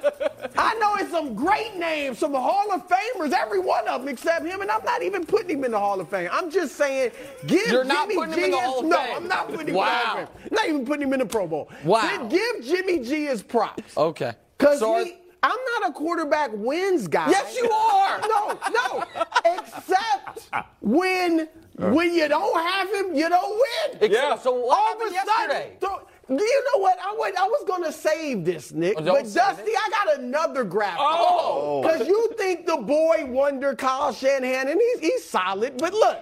[0.55, 4.45] I know it's some great names, some Hall of Famers, every one of them except
[4.45, 6.29] him, and I'm not even putting him in the Hall of Fame.
[6.31, 7.11] I'm just saying,
[7.47, 8.97] give You're Jimmy G him his, Hall of no.
[8.99, 10.49] I'm not putting him in the Hall of Fame.
[10.51, 11.69] Not even putting him in the Pro Bowl.
[11.83, 12.27] Wow.
[12.29, 13.97] Give Jimmy G his props.
[13.97, 14.33] Okay.
[14.57, 17.29] Because So he, I'm not a quarterback wins guy.
[17.29, 18.19] Yes, you are.
[18.29, 19.03] No, no.
[19.45, 20.49] Except
[20.81, 21.41] when
[21.81, 21.89] uh.
[21.91, 23.97] when you don't have him, you don't win.
[24.01, 24.37] Except- Yeah.
[24.37, 25.77] So what All happened of a sudden, yesterday?
[25.81, 26.95] so- you know what?
[27.01, 29.77] I went, I was gonna save this, Nick, Oh, but Dusty, it.
[29.83, 30.99] I got another graphic.
[31.01, 31.81] Oh.
[31.81, 36.19] because you think the boy wonder Kyle Shanahan, and he's he's solid, but look.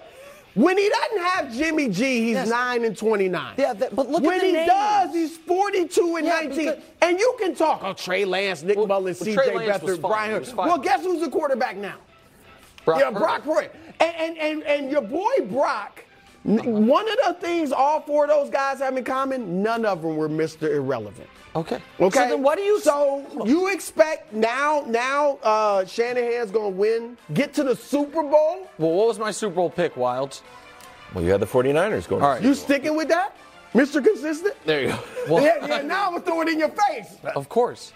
[0.58, 2.48] When he doesn't have Jimmy G, he's Yes.
[2.48, 3.54] 9 and 29.
[3.56, 4.66] Yeah, that- but look at when the he names.
[4.68, 6.56] does, he's 42 and Yeah, 19.
[6.66, 10.00] because- and you can talk, oh, Trey Lance, Nick Well, Mullens, well, CJ Beathard.
[10.00, 10.44] Brian.
[10.56, 11.94] Well, guess who's the quarterback now?
[12.84, 13.68] Brock yeah, Brock Purdy.
[14.00, 16.02] And, and, and, and your boy Brock
[16.48, 20.16] One of the things all four of those guys have in common, none of them
[20.16, 20.62] were Mr.
[20.74, 21.28] Irrelevant.
[21.54, 21.78] Okay.
[22.00, 22.18] Okay.
[22.18, 22.80] So then what do you?
[22.80, 24.84] So you expect now?
[24.86, 28.68] Now uh, Shanahan's gonna win, get to the Super Bowl.
[28.78, 30.40] well, what was my Super Bowl pick, Wildes?
[31.14, 32.22] Well, you had the 49ers going.
[32.22, 32.42] All right.
[32.42, 33.36] You sticking with that,
[33.74, 34.02] Mr.
[34.04, 34.54] Consistent?
[34.64, 34.98] There you go.
[35.28, 35.82] Well, Yeah, yeah.
[35.82, 37.16] Now I'm gonna throw it in your face.
[37.34, 37.92] of course.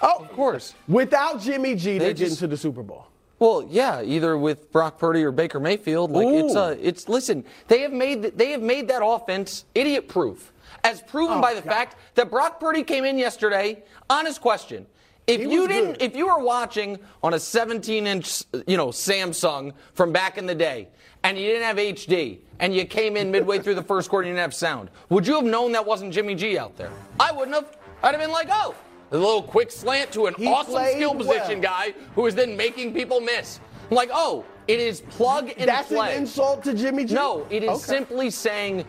[0.00, 0.74] Oh, Of course.
[0.86, 3.06] without Jimmy G, they're getting just- to the Super Bowl.
[3.38, 6.10] Well, yeah, either with Brock Purdy or Baker Mayfield.
[6.10, 6.58] Like it's Ooh.
[6.58, 10.52] uh it's listen, they have made they have made that offense idiot proof.
[10.84, 11.70] As proven Oh, by the God.
[11.72, 13.82] fact that Brock Purdy came in yesterday.
[14.10, 14.86] Honest question.
[15.26, 16.02] If He you didn't good.
[16.02, 20.88] if you were watching on a 17-inch, you know, Samsung from back in the day
[21.22, 24.30] and you didn't have HD and you came in midway through the first quarter and
[24.30, 26.90] you didn't have sound, would you have known that wasn't Jimmy G out there?
[27.20, 27.76] I wouldn't have.
[28.02, 28.74] I'd have been like, "Oh,
[29.10, 31.72] a little quick slant to an He awesome skill position well.
[31.72, 35.88] guy who is then making people miss." I'm like, "Oh, it is plug and That's
[35.88, 37.14] play." an insult to Jimmy G.
[37.14, 37.78] No, it is Okay.
[37.80, 38.84] simply saying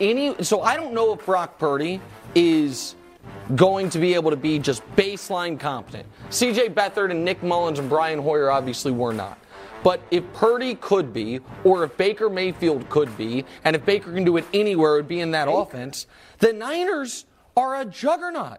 [0.00, 0.34] any.
[0.42, 2.00] So I don't know if Brock Purdy
[2.34, 2.94] is
[3.54, 6.06] going to be able to be just baseline competent.
[6.30, 9.38] CJ Beathard and Nick Mullens and Brian Hoyer obviously were not.
[9.82, 14.24] But if Purdy could be, or if Baker Mayfield could be, and if Baker can
[14.24, 16.06] do it anywhere, it would be in that offense,
[16.38, 17.24] the Niners
[17.56, 18.58] are a juggernaut.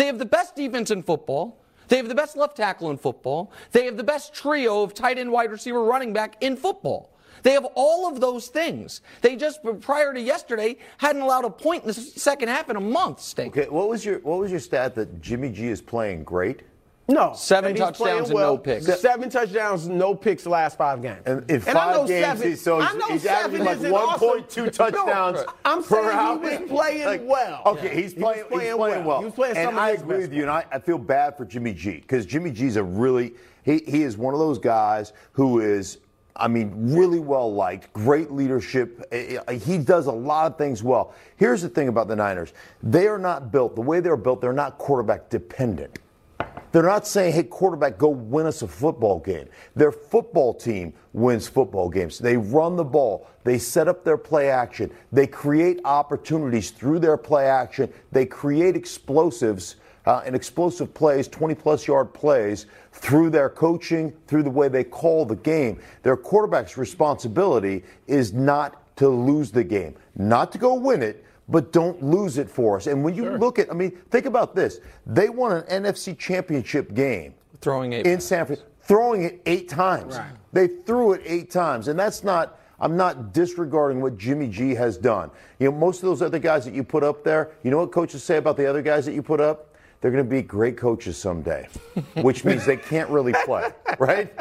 [0.00, 1.62] They have the best defense in football.
[1.88, 3.52] They have the best left tackle in football.
[3.72, 7.10] They have the best trio of tight end, wide receiver, running back in football.
[7.42, 9.02] They have all of those things.
[9.20, 12.80] They just prior to yesterday hadn't allowed a point in the second half in a
[12.80, 13.20] month.
[13.20, 13.54] Stink.
[13.54, 16.62] Okay, what was your what was your stat that Jimmy G is playing great?
[17.10, 17.32] No.
[17.34, 19.00] Seven he's touchdowns playing and no picks.
[19.00, 21.22] Seven touchdowns, no picks the last five games.
[21.26, 23.90] And in I five know games, seven- he's, so I he's, know he's seven averaging
[23.90, 24.70] like 1.2 awesome.
[24.70, 27.62] touchdowns No, I'm per saying he was playing well.
[27.66, 29.08] Okay, he's He was playing, playing he's playing well.
[29.08, 29.18] well.
[29.18, 30.98] He was playing and some I his agree best with you, and I, I feel
[30.98, 34.58] bad for Jimmy G because Jimmy G's a really he he is one of those
[34.58, 35.98] guys who is.
[36.36, 39.12] I mean, really well liked, great leadership.
[39.12, 41.12] He does a lot of things well.
[41.36, 44.52] Here's the thing about the Niners they are not built, the way they're built, they're
[44.54, 45.98] not quarterback dependent.
[46.72, 49.48] They're not saying, hey, quarterback, go win us a football game.
[49.74, 52.18] Their football team wins football games.
[52.18, 53.28] They run the ball.
[53.42, 54.92] They set up their play action.
[55.10, 57.92] They create opportunities through their play action.
[58.12, 59.76] They create explosives
[60.06, 64.84] uh, and explosive plays, 20 plus yard plays, through their coaching, through the way they
[64.84, 65.80] call the game.
[66.02, 71.72] Their quarterback's responsibility is not to lose the game, not to go win it, but
[71.72, 72.86] don't lose it for us.
[72.86, 74.78] And when you look at, I mean, think about this.
[75.06, 78.06] They won an NFC championship game Throwing it.
[78.06, 80.16] in San Francisco, throwing it eight times.
[80.16, 80.30] Right.
[80.52, 81.88] They threw it eight times.
[81.88, 85.30] And that's not, I'm not disregarding what Jimmy G has done.
[85.58, 87.92] You know, most of those other guys that you put up there, you know what
[87.92, 89.69] coaches say about the other guys that you put up?
[90.00, 91.68] They're going to be great coaches someday,
[92.22, 94.32] which means they can't really play, right?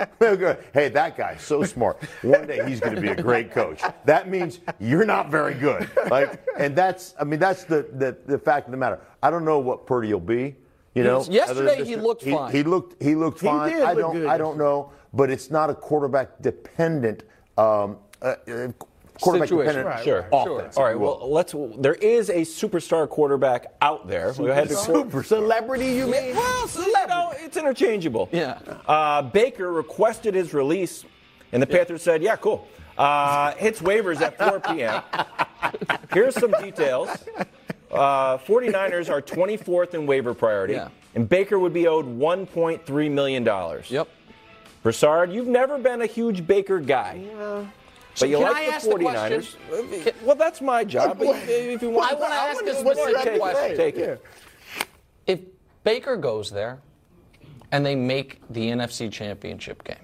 [0.74, 2.02] Hey, that guy's so smart.
[2.22, 3.82] One day he's going to be a great coach.
[4.06, 5.90] That means you're not very good.
[6.10, 9.02] Like, and that's, I mean, that's the, the, the fact of the matter.
[9.22, 10.56] I don't know what Purdy will be.
[10.96, 12.52] You know, Yesterday he looked fine.
[12.54, 13.74] He looked, he looked He fine.
[13.74, 17.24] did I don't, good I don't know, but it's not a quarterback dependent,
[17.58, 18.68] um, uh, uh,
[19.22, 19.76] quarterback Situation.
[19.76, 20.28] dependent Right, Sure.
[20.32, 20.78] offense.
[20.78, 20.92] All if right.
[20.94, 21.20] you will.
[21.20, 21.56] Well, let's.
[21.80, 24.34] There is a superstar quarterback out there.
[24.34, 24.70] Go ahead.
[24.72, 26.36] Super celebrity, you mean?
[26.36, 28.30] Well, so, you know, it's interchangeable.
[28.32, 28.60] Yeah.
[28.88, 31.04] Uh, Baker requested his release,
[31.52, 35.02] and the Panthers said, "Yeah, cool." Uh, hits waivers at 4 p.m.
[36.14, 37.10] Here's some details.
[37.92, 40.90] Uh, 49ers are 24th in waiver priority, Yeah.
[41.16, 43.90] and Baker would be owed 1.3 million dollars.
[43.90, 44.08] Yep.
[44.84, 47.22] Broussard, you've never been a huge Baker guy.
[48.20, 49.56] But you Can like I the ask the 49ers.
[49.90, 50.14] question?
[50.26, 51.18] well, that's my job.
[51.20, 53.40] But if if you want, I wanna ask a what's your specific take?
[53.42, 53.78] question.
[53.78, 54.26] Take it.
[55.28, 55.40] If
[55.84, 56.80] Baker goes there
[57.72, 59.96] and they make the NFC Championship game,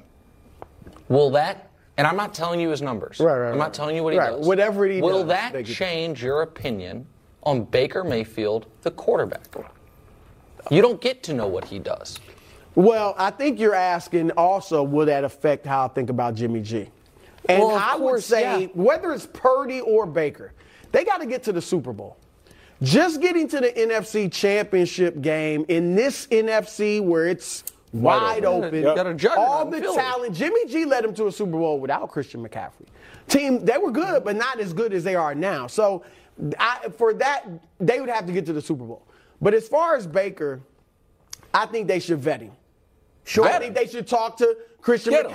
[1.10, 1.69] will that?
[1.97, 3.19] And I'm not telling you his numbers.
[3.19, 3.73] Right, right, I'm not right.
[3.73, 4.45] telling you what he Right, does.
[4.45, 5.01] whatever he does.
[5.10, 7.08] will does, that they change your opinion
[7.43, 9.45] on Baker Mayfield, the quarterback?
[10.69, 12.19] You don't get to know what he does.
[12.75, 16.89] Well, I think you're asking also, will that affect how I think about Jimmy G?
[17.49, 18.67] And Well, I would say, yeah.
[18.73, 20.53] whether it's Purdy or Baker,
[20.91, 22.17] they got to get to the Super Bowl.
[22.81, 28.86] Just getting to the NFC championship game in this NFC where it's wide, open.
[28.86, 29.95] open, a all the Philly.
[29.95, 30.36] talent.
[30.36, 32.88] Jimmy G led them to a Super Bowl without Christian McCaffrey.
[33.27, 35.67] Team, they were good, but not as good as they are now.
[35.67, 36.03] So
[36.60, 37.45] I, for that,
[37.79, 39.08] they would have to get to the Super Bowl.
[39.41, 40.62] But as far as Baker,
[41.53, 42.51] I think they should vet him.
[43.23, 43.45] Sure.
[43.45, 45.31] I think they should talk to Christian Get him.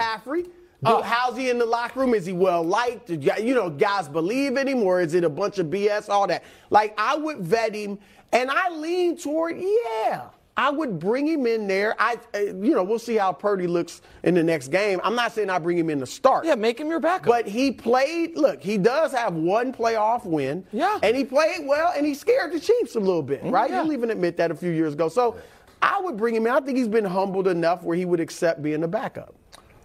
[0.85, 2.15] Do, how's he in the locker room?
[2.15, 3.11] Is he well liked?
[3.11, 6.09] You you know, guys believe in him, or is it a bunch of BS?
[6.09, 6.43] All that.
[6.71, 7.99] Like I would vet him,
[8.33, 10.29] and I lean toward yeah.
[10.57, 11.95] I would bring him in there.
[11.99, 15.01] I, uh, you know, we'll see how Purdy looks in the next game.
[15.03, 16.45] I'm not saying I bring him in to start.
[16.45, 17.27] Yeah, make him your backup.
[17.27, 18.37] But he played.
[18.37, 20.67] Look, he does have one playoff win.
[20.73, 20.99] Yeah.
[21.03, 23.71] And he played well, and he scared the Chiefs a little bit, right?
[23.71, 23.83] yeah.
[23.83, 25.09] He'll even admit that a few years ago.
[25.09, 25.37] So,
[25.83, 26.53] I would bring him in.
[26.53, 29.35] I think he's been humbled enough where he would accept being a backup.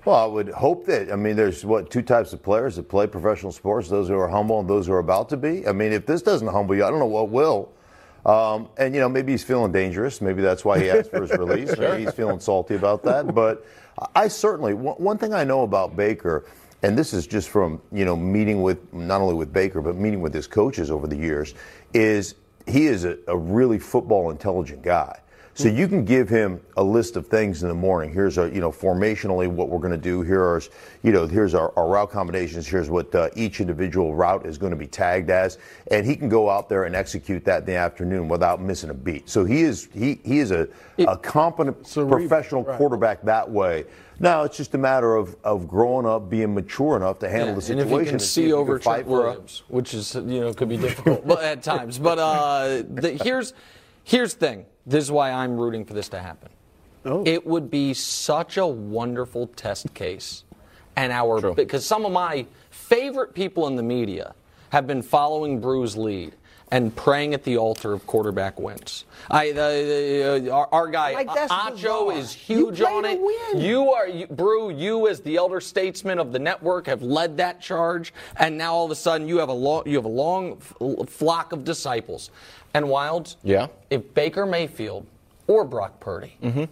[0.05, 1.11] Well, I would hope that.
[1.11, 4.27] I mean, there's what two types of players that play professional sports: those who are
[4.27, 5.67] humble and those who are about to be.
[5.67, 7.73] I mean, if this doesn't humble you, I don't know what will.
[8.23, 10.21] Um, and you know, maybe he's feeling dangerous.
[10.21, 11.75] Maybe that's why he asked for his release.
[11.75, 13.25] Maybe he's feeling salty about that.
[13.35, 13.65] But
[14.13, 16.45] I certainly one, one thing I know about Baker,
[16.83, 20.21] and this is just from you know meeting with not only with Baker but meeting
[20.21, 21.55] with his coaches over the years,
[21.95, 22.35] is
[22.67, 25.19] he is a, a really football intelligent guy.
[25.57, 28.11] So you can give him a list of things in the morning.
[28.11, 30.21] Here's our, you know, formationally what we're going to do.
[30.21, 30.69] Here's,
[31.01, 32.67] you know, here's our, our route combinations.
[32.67, 35.57] Here's what uh, each individual route is going to be tagged as,
[35.91, 38.93] and he can go out there and execute that in the afternoon without missing a
[38.93, 39.29] beat.
[39.29, 42.77] So he is he he is a, a competent Cerebral, professional right.
[42.77, 43.85] quarterback that way.
[44.19, 47.53] Now it's just a matter of, of growing up, being mature enough to handle Yeah,
[47.53, 47.87] the and situation.
[47.87, 50.75] if you can and see over can Trent Williams, which is you know could be
[50.75, 51.97] difficult, but at times.
[51.97, 53.53] But uh, the, here's
[54.03, 54.65] here's the thing.
[54.85, 56.49] This is why I'm rooting for this to happen.
[57.05, 57.23] Oh.
[57.25, 60.43] It would be such a wonderful test case,
[60.95, 64.33] and our because some of my favorite people in the media
[64.69, 66.35] have been following Brew's lead
[66.71, 69.05] and praying at the altar of quarterback wins.
[69.29, 69.53] I, the,
[70.41, 73.19] the, uh, our, our guy Like, Acho is huge on it.
[73.55, 74.71] You are you, Brew.
[74.71, 78.85] You as the elder statesman of the network have led that charge, and now all
[78.85, 82.31] of a sudden you have a long you have a long flock of disciples.
[82.75, 83.67] And Wildes, Yeah.
[83.89, 85.07] If Baker Mayfield
[85.47, 86.65] or Brock Purdy mm-hmm.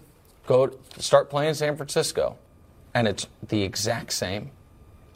[0.45, 2.37] go to start playing in San Francisco,
[2.93, 4.51] and it's the exact same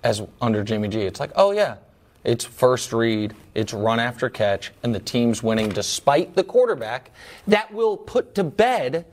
[0.02, 1.76] as under Jimmy G, it's like, oh yeah,
[2.24, 7.12] it's first read, it's run after catch, and the team's winning despite the quarterback.
[7.48, 9.06] That will put to bed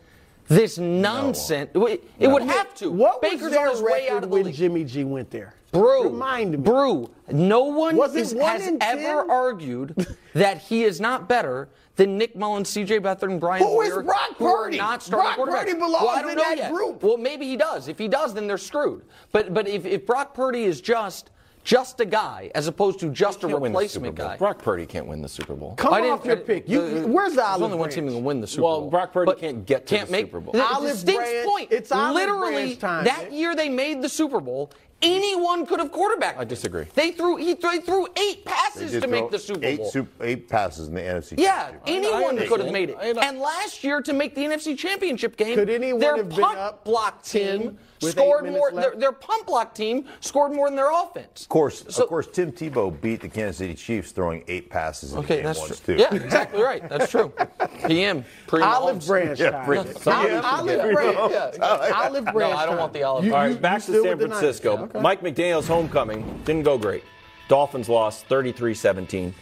[0.46, 1.70] this nonsense.
[1.74, 2.90] It, it would have to.
[2.90, 4.54] What Baker's was their on his way out record of the when league.
[4.54, 5.54] Jimmy G went there?
[5.74, 6.56] Brew, Remind me.
[6.58, 7.10] Brew.
[7.30, 12.16] No one Was it is, one has ever argued that he is not better than
[12.16, 13.00] Nick Mullens, C.J.
[13.00, 14.78] Beathard, and Brian Who is Hoyer, Brock Purdy?
[14.78, 15.58] not starting Brock quarterbacks.
[15.66, 16.72] Purdy belongs well, I don't in know that yet.
[16.72, 17.02] group.
[17.02, 17.88] Well, maybe he does.
[17.88, 19.02] If he does, then they're screwed.
[19.32, 21.30] But but if, if Brock Purdy is just
[21.64, 24.36] just a guy as opposed to just a Can't win the replacement Super guy.
[24.36, 25.74] Brock Purdy can't win the Super Bowl.
[25.76, 26.68] Come I didn't- off your I- pick.
[26.68, 28.80] You, the- where's the There's olive only one team that can win the Super Well,
[28.82, 28.90] Bowl.
[28.90, 30.52] Brock Purdy But can't get to can't the make, Super Bowl.
[30.52, 31.72] The, Olive the Stinks branch- point.
[31.72, 33.32] it's olive Literally, time, that Nick.
[33.32, 34.72] year they made the Super Bowl.
[35.04, 36.38] Anyone could have quarterbacked.
[36.38, 36.86] I disagree.
[36.94, 39.90] They threw he they threw eight passes did to make the Super eight Bowl.
[39.90, 41.34] Sup- eight passes in the NFC.
[41.38, 42.94] Yeah, anyone I could have made it.
[42.96, 43.18] understand.
[43.18, 43.28] I know.
[43.28, 46.58] And last year, to make the NFC Championship game, Could anyone their have been punt
[46.58, 48.70] up block team scored more.
[48.70, 51.42] Their, their punt block team scored more than their offense.
[51.42, 55.12] Of course, So- of course, Tim Tebow beat the Kansas City Chiefs throwing eight passes
[55.12, 55.96] in Okay, the game that's once true.
[55.96, 56.02] too.
[56.02, 56.86] Yeah, exactly right.
[56.88, 57.32] That's true.
[57.86, 59.66] PM pre Olive branch Yeah, time.
[59.66, 60.92] bring- Olive, Yeah, olive yeah.
[60.92, 61.92] branch.
[61.94, 62.36] Olive branch.
[62.52, 63.54] No, I don't want the olive You- All branch.
[63.54, 64.86] you- back you to San with the Francisco.
[64.94, 65.02] Okay.
[65.02, 67.04] Mike McDaniel's homecoming didn't go great.
[67.48, 69.32] Dolphins lost 33-17.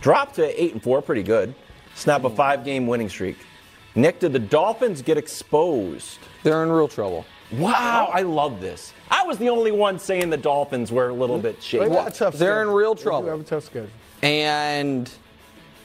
[0.00, 1.54] Dropped to 8 and 4, pretty good.
[1.94, 3.36] Snap a 5-game winning streak.
[3.94, 6.18] Nick, did the Dolphins get exposed?
[6.42, 7.24] They're in real trouble.
[7.52, 8.92] Wow, I love this.
[9.10, 11.88] I was the only one saying the Dolphins were a little bit They shaky.
[11.88, 12.78] got a tough They're in schedule.
[12.78, 13.90] real They do have a tough schedule.
[14.22, 15.10] And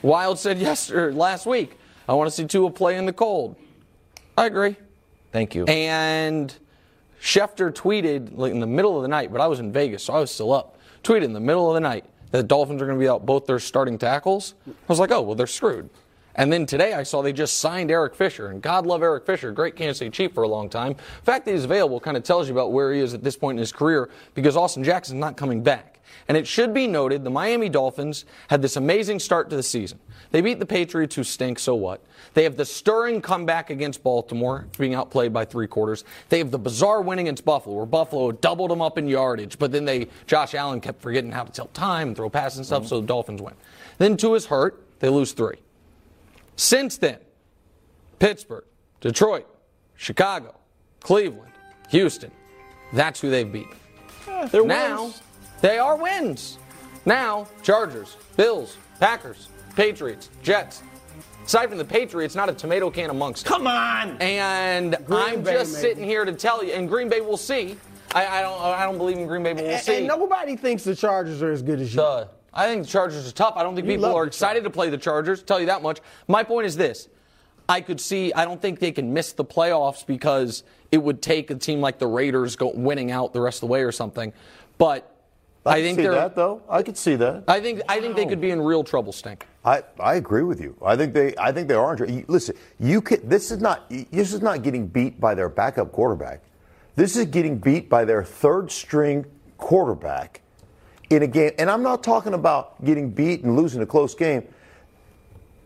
[0.02, 3.56] Wild said yesterday, last week, I want to see Tua play in the cold.
[4.38, 4.76] I agree.
[5.32, 5.66] Thank you.
[5.66, 6.56] And
[7.26, 10.20] Schefter tweeted in the middle of the night, but I was in Vegas, so I
[10.20, 10.78] was still up.
[11.04, 13.26] Tweeted in the middle of the night that the Dolphins are going to be out
[13.26, 14.54] both their starting tackles.
[14.68, 15.90] I was like, oh, well, they're screwed.
[16.36, 19.52] And then today I saw they just signed Eric Fisher, and God love Eric Fisher,
[19.52, 20.94] great Kansas City Chief for a long time.
[20.94, 23.36] The fact that he's available kind of tells you about where he is at this
[23.36, 26.02] point in his career because Austin Jackson's not coming back.
[26.28, 30.00] And it should be noted the Miami Dolphins had this amazing start to the season.
[30.32, 32.04] They beat the Patriots, who stink, so what?
[32.34, 36.04] They have the stirring comeback against Baltimore, being outplayed by three quarters.
[36.30, 39.72] They have the bizarre win against Buffalo, where Buffalo doubled them up in yardage, but
[39.72, 42.84] then they Josh Allen kept forgetting how to tell time and throw passes and stuff,
[42.84, 42.90] mm-hmm.
[42.90, 43.54] so the Dolphins win.
[43.98, 45.58] Then Tua is hurt, they lose three.
[46.58, 47.20] Since then,
[48.20, 48.66] Pittsburgh,
[49.02, 49.48] Detroit,
[49.96, 50.56] Chicago,
[51.00, 51.52] Cleveland,
[51.90, 52.32] Houston.
[52.94, 53.76] That's who they've beaten.
[54.28, 55.22] Ah, they're Now, wins.
[55.62, 56.58] they are wins.
[57.06, 60.82] Now, Chargers, Bills, Packers, Patriots, Jets.
[61.46, 63.54] Aside from the Patriots, not a tomato can amongst them.
[63.54, 64.18] Come on.
[64.20, 65.82] And Green I'm Bay, just maybe.
[65.90, 67.78] sitting here to tell you, and Green Bay will see.
[68.16, 69.98] I, I don't I don't believe in Green Bay, but we'll And, see.
[69.98, 72.02] and nobody thinks the Chargers are as good as you.
[72.02, 73.54] Uh, I think the Chargers are tough.
[73.58, 75.44] I don't think You people are excited to play the Chargers.
[75.44, 76.00] Tell you that much.
[76.28, 77.10] My point is this:
[77.70, 78.34] I could see.
[78.34, 82.00] I don't think they can miss the playoffs because it would take a team like
[82.00, 84.34] the Raiders go winning out the rest of the way or something.
[84.80, 85.15] But
[85.66, 86.62] I, I think see that though.
[86.70, 87.44] I could see that.
[87.48, 89.48] I think I think they could be in real trouble, Stink.
[89.64, 90.76] I, I agree with you.
[90.86, 91.92] I think they I think they are.
[91.94, 93.28] in tr- you- Listen, you can.
[93.28, 96.42] This is not this is not getting beat by their backup quarterback.
[96.96, 99.26] This is getting beat by their third string
[99.58, 100.42] quarterback
[101.10, 101.52] in a game.
[101.58, 104.44] And I'm not talking about getting beat and losing a close game.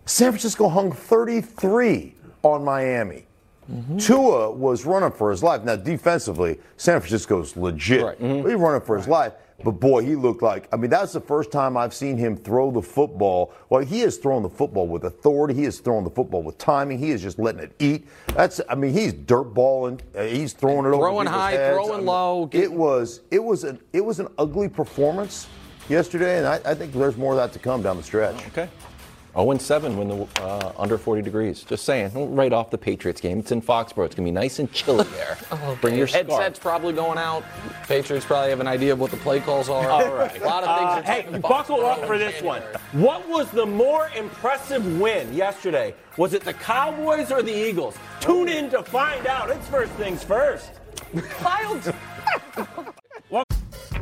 [0.05, 3.25] San Francisco hung 33 on Miami.
[3.71, 3.97] Mm-hmm.
[3.97, 5.63] Tua was running for his life.
[5.63, 8.03] Now, defensively, San Francisco's legit.
[8.03, 8.19] Right.
[8.19, 8.49] Mm-hmm.
[8.49, 9.33] He's running for his life.
[9.63, 12.71] But boy, he looked like, I mean, that's the first time I've seen him throw
[12.71, 13.53] the football.
[13.69, 15.53] Well, he is throwing the football with authority.
[15.53, 16.97] He is throwing the football with timing.
[16.99, 18.07] He is just letting it eat.
[18.35, 19.99] That's, I mean, he's dirt balling.
[20.15, 21.75] Uh, He's throwing it over Throwing people's high, heads.
[21.75, 25.47] throwing I mean, low, It was, it was an, it was an ugly performance
[25.89, 28.47] yesterday, and I, I think there's more of that to come down the stretch.
[28.47, 28.69] Okay.
[29.33, 31.63] 0 7 when the uh, under 40 degrees.
[31.63, 32.11] Just saying.
[32.11, 33.39] Don't off the Patriots game.
[33.39, 34.05] It's in Foxborough.
[34.05, 35.37] It's gonna be nice and chilly there.
[35.81, 36.27] Bring your scarf.
[36.27, 37.43] Headset's probably going out.
[37.83, 39.89] Patriots probably have an idea of what the play calls are.
[39.89, 40.41] All right.
[40.41, 40.89] A lot of things.
[40.89, 42.61] Uh, are hey, talking buckle up for in this one.
[42.93, 45.93] What was the more impressive win yesterday?
[46.17, 47.95] Was it the Cowboys or the Eagles?
[48.19, 49.49] Tune in to find out.
[49.49, 50.71] It's first things first.
[51.43, 51.93] Wild.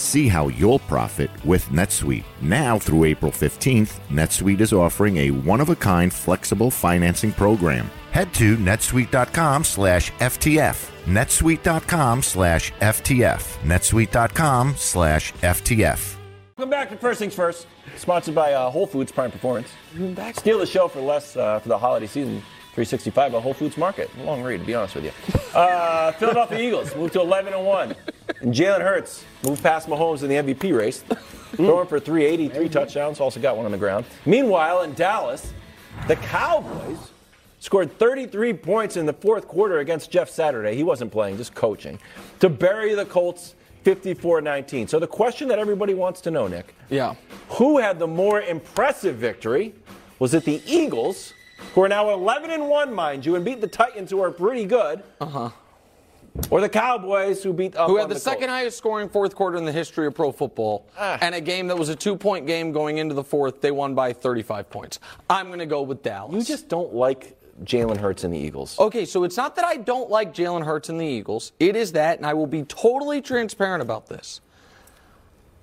[0.00, 2.24] See how you'll profit with NetSuite.
[2.40, 7.90] Now through April 15th, NetSuite is offering a one-of-a-kind flexible financing program.
[8.10, 10.90] Head to netsuite.com slash FTF.
[11.04, 13.58] netsuite.com slash FTF.
[13.62, 16.16] netsuite.com slash FTF.
[16.56, 19.68] Welcome back to First Things First, sponsored by uh, Whole Foods Prime Performance.
[20.34, 22.42] Steal the show for less uh, for the holiday season.
[22.74, 24.10] 365 at Whole Foods Market.
[24.18, 25.58] Long read, to be honest with you.
[25.58, 27.94] Uh, Philadelphia Eagles moved to 11 and 1.
[28.42, 31.02] And Jalen Hurts moved past Mahomes in the MVP race,
[31.56, 33.18] throwing for 380, three touchdowns.
[33.20, 34.04] Also got one on the ground.
[34.24, 35.52] Meanwhile, in Dallas,
[36.06, 36.98] the Cowboys
[37.58, 40.76] scored 33 points in the fourth quarter against Jeff Saturday.
[40.76, 41.98] He wasn't playing, just coaching,
[42.38, 44.86] to bury the Colts 54 19.
[44.88, 47.14] So the question that everybody wants to know, Nick, Yeah.
[47.48, 49.74] who had the more impressive victory?
[50.20, 51.32] Was it the Eagles,
[51.74, 54.64] who are now 11 and 1, mind you, and beat the Titans, who are pretty
[54.64, 55.02] good?
[55.20, 55.50] Uh huh.
[56.48, 58.52] Or the Cowboys, who beat up Who had the, the second Colts?
[58.52, 61.18] highest scoring fourth quarter in the history of pro football, Ah.
[61.20, 64.12] and a game that was a two-point game going into the fourth, they won by
[64.12, 65.00] 35 points.
[65.28, 66.32] I'm going to go with Dallas.
[66.34, 68.78] You just don't like Jalen Hurts and the Eagles.
[68.78, 71.52] Okay, so it's not that I don't like Jalen Hurts and the Eagles.
[71.58, 74.40] It is that, and I will be totally transparent about this.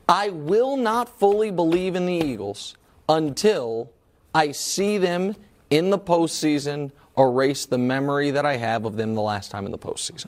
[0.10, 2.76] I will not fully believe in the Eagles
[3.10, 3.90] until
[4.36, 5.36] I see them
[5.70, 9.72] in the postseason erase the memory that I have of them the last time in
[9.72, 10.28] the postseason.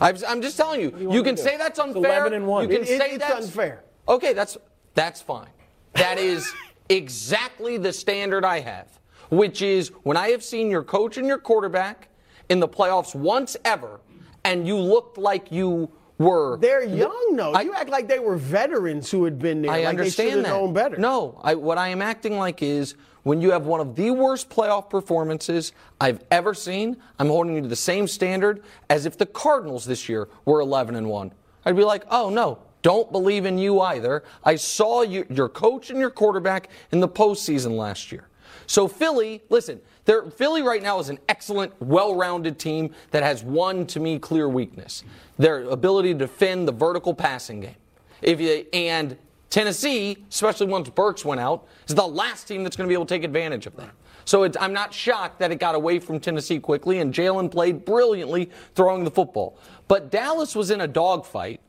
[0.00, 0.94] I've- I'm just telling you.
[0.98, 2.02] You, want can say that's It's unfair.
[2.04, 2.62] 11 and one.
[2.62, 3.84] You can it- say it's that's unfair.
[4.08, 4.56] Okay, that's
[4.94, 5.48] that's fine.
[5.94, 6.50] That is
[6.88, 8.86] exactly the standard I have,
[9.30, 12.08] which is when I have seen your coach and your quarterback
[12.48, 14.00] in the playoffs once ever,
[14.44, 16.56] and you looked like you were.
[16.58, 17.52] They're young, though.
[17.52, 19.70] I- you act like they were veterans who had been there.
[19.70, 20.96] I like understand they should have known better.
[20.96, 24.48] No, I, what I am acting like is when you have one of the worst
[24.48, 29.26] playoff performances I've ever seen, I'm holding you to the same standard as if the
[29.26, 31.32] Cardinals this year were 11 and 1.
[31.64, 34.22] I'd be like, oh no, don't believe in you either.
[34.44, 38.28] I saw you, your coach and your quarterback in the postseason last year.
[38.68, 43.86] So Philly, listen, they're- Philly right now is an excellent, well-rounded team that has one,
[43.88, 45.04] to me, clear weakness:
[45.38, 47.76] their ability to defend the vertical passing game.
[48.22, 49.18] If you and
[49.50, 53.06] Tennessee, especially once Burks went out, is the last team that's going to be able
[53.06, 53.90] to take advantage of that.
[54.24, 57.84] So it's, I'm not shocked that it got away from Tennessee quickly, and Jalen played
[57.84, 59.56] brilliantly throwing the football.
[59.86, 61.60] But Dallas was in a dogfight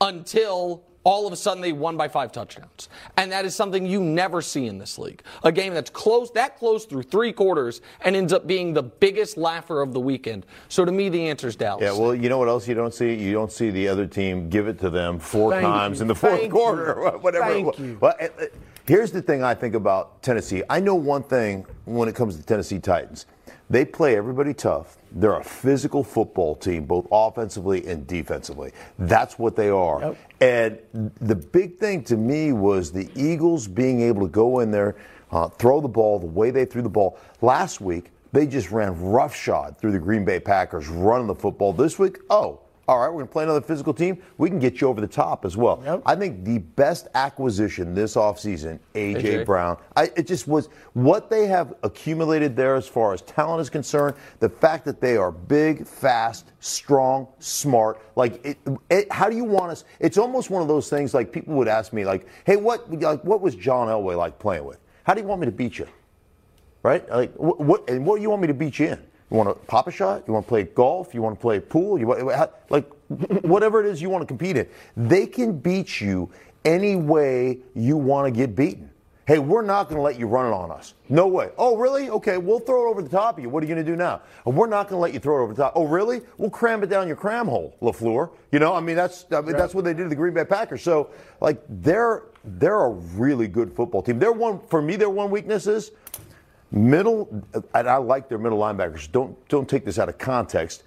[0.00, 2.88] until all of a sudden they won by five touchdowns.
[3.16, 5.22] And that is something you never see in this league.
[5.44, 9.36] A game that's close, that close through three quarters and ends up being the biggest
[9.36, 10.44] laugher of the weekend.
[10.68, 11.82] So to me, the answer is Dallas.
[11.82, 13.14] Yeah, well, you know what else you don't see?
[13.14, 16.02] You don't see the other team give it to them four Thank times you.
[16.02, 17.18] in the fourth Thank quarter, you.
[17.20, 17.46] whatever.
[17.46, 17.78] it Thank was.
[17.78, 17.98] you.
[18.00, 18.54] Well, it- it-
[18.86, 20.62] here's the thing I think about Tennessee.
[20.68, 23.24] I know one thing when it comes to Tennessee Titans.
[23.70, 24.98] They play everybody tough.
[25.12, 28.72] They're a physical football team, both offensively and defensively.
[28.98, 30.00] That's what they are.
[30.00, 30.16] Yep.
[30.92, 34.96] And the big thing to me was the Eagles being able to go in there,
[35.30, 37.16] uh, throw the ball the way they threw the ball.
[37.42, 41.72] Last week, they just ran roughshod through the Green Bay Packers, running the football.
[41.72, 42.60] This week, oh,
[42.90, 44.20] all right, we're going to play another physical team.
[44.36, 45.80] We can get you over the top as well.
[45.84, 46.02] Yep.
[46.04, 49.18] I think the best acquisition this offseason, A.J.
[49.20, 49.44] A.J.
[49.44, 49.76] Brown.
[49.94, 54.16] I, it just was what they have accumulated there as far as talent is concerned.
[54.40, 58.02] The fact that they are big, fast, strong, smart.
[58.16, 58.58] Like, it,
[58.90, 59.84] it, how do you want us?
[60.00, 61.14] It's almost one of those things.
[61.14, 64.64] Like people would ask me, like, "Hey, what like what was John Elway like playing
[64.64, 64.80] with?
[65.04, 65.86] How do you want me to beat you?"
[66.82, 67.08] Right?
[67.08, 69.09] Like, what, what and what do you want me to beat you in?
[69.30, 70.24] You want to pop a shot?
[70.26, 71.14] You want to play golf?
[71.14, 71.98] You want to play pool?
[71.98, 72.90] You want, like
[73.42, 74.66] whatever it is you want to compete in.
[74.96, 76.30] They can beat you
[76.64, 78.90] any way you want to get beaten.
[79.26, 80.94] Hey, we're not going to let you run it on us.
[81.08, 81.50] No way.
[81.56, 82.10] Oh, really?
[82.10, 83.48] Okay, we'll throw it over the top of you.
[83.48, 84.22] What are you going to do now?
[84.44, 85.74] "Oh, We're not going to let you throw it over the top.
[85.76, 86.22] Oh, really?
[86.36, 88.30] We'll cram it down your cram hole, LaFleur.
[88.50, 90.44] You know, I mean that's I mean, that's what they did to the Green Bay
[90.44, 90.82] Packers.
[90.82, 91.10] So,
[91.40, 94.18] like, they're they're a really good football team.
[94.18, 95.92] Their one for me, their one weakness is
[96.70, 97.28] middle,
[97.74, 99.10] and I like their middle linebackers.
[99.10, 100.84] Don't don't take this out of context.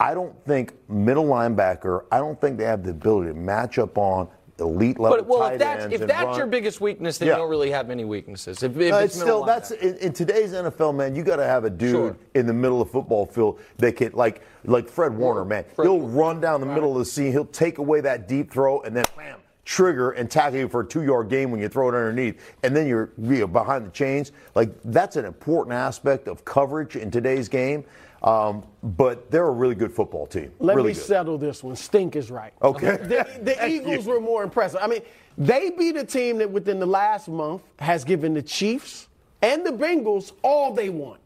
[0.00, 2.04] I don't think middle linebacker.
[2.12, 4.28] I don't think they have the ability to match up on
[4.60, 6.36] elite level But well, tight if that's if that's run.
[6.36, 7.34] your biggest weakness, then Yeah.
[7.34, 8.62] you don't really have many weaknesses.
[8.62, 11.14] If, if it's it's still that's in, in today's NFL, man.
[11.14, 12.16] You got to have a dude Sure.
[12.34, 15.64] in the middle of the football field that can like like Fred Warner, man.
[15.74, 17.30] Fred- He'll run down the middle of the scene.
[17.32, 19.38] He'll take away that deep throw and then bam,
[19.68, 22.86] trigger and tackle you for a two-yard gain when you throw it underneath, and then
[22.86, 24.32] you're you know, behind the chains.
[24.54, 27.84] Like that's an important aspect of coverage in today's game.
[28.22, 30.50] Um, but they're a really good football team.
[30.58, 31.04] Let really me good.
[31.04, 31.76] settle this one.
[31.76, 32.52] Stink is right.
[32.62, 32.96] Okay.
[32.96, 34.80] The, the Eagles were more impressive.
[34.82, 35.02] I mean,
[35.36, 39.06] they beat a team that within the last month has given the Chiefs
[39.42, 41.20] and the Bengals all they want.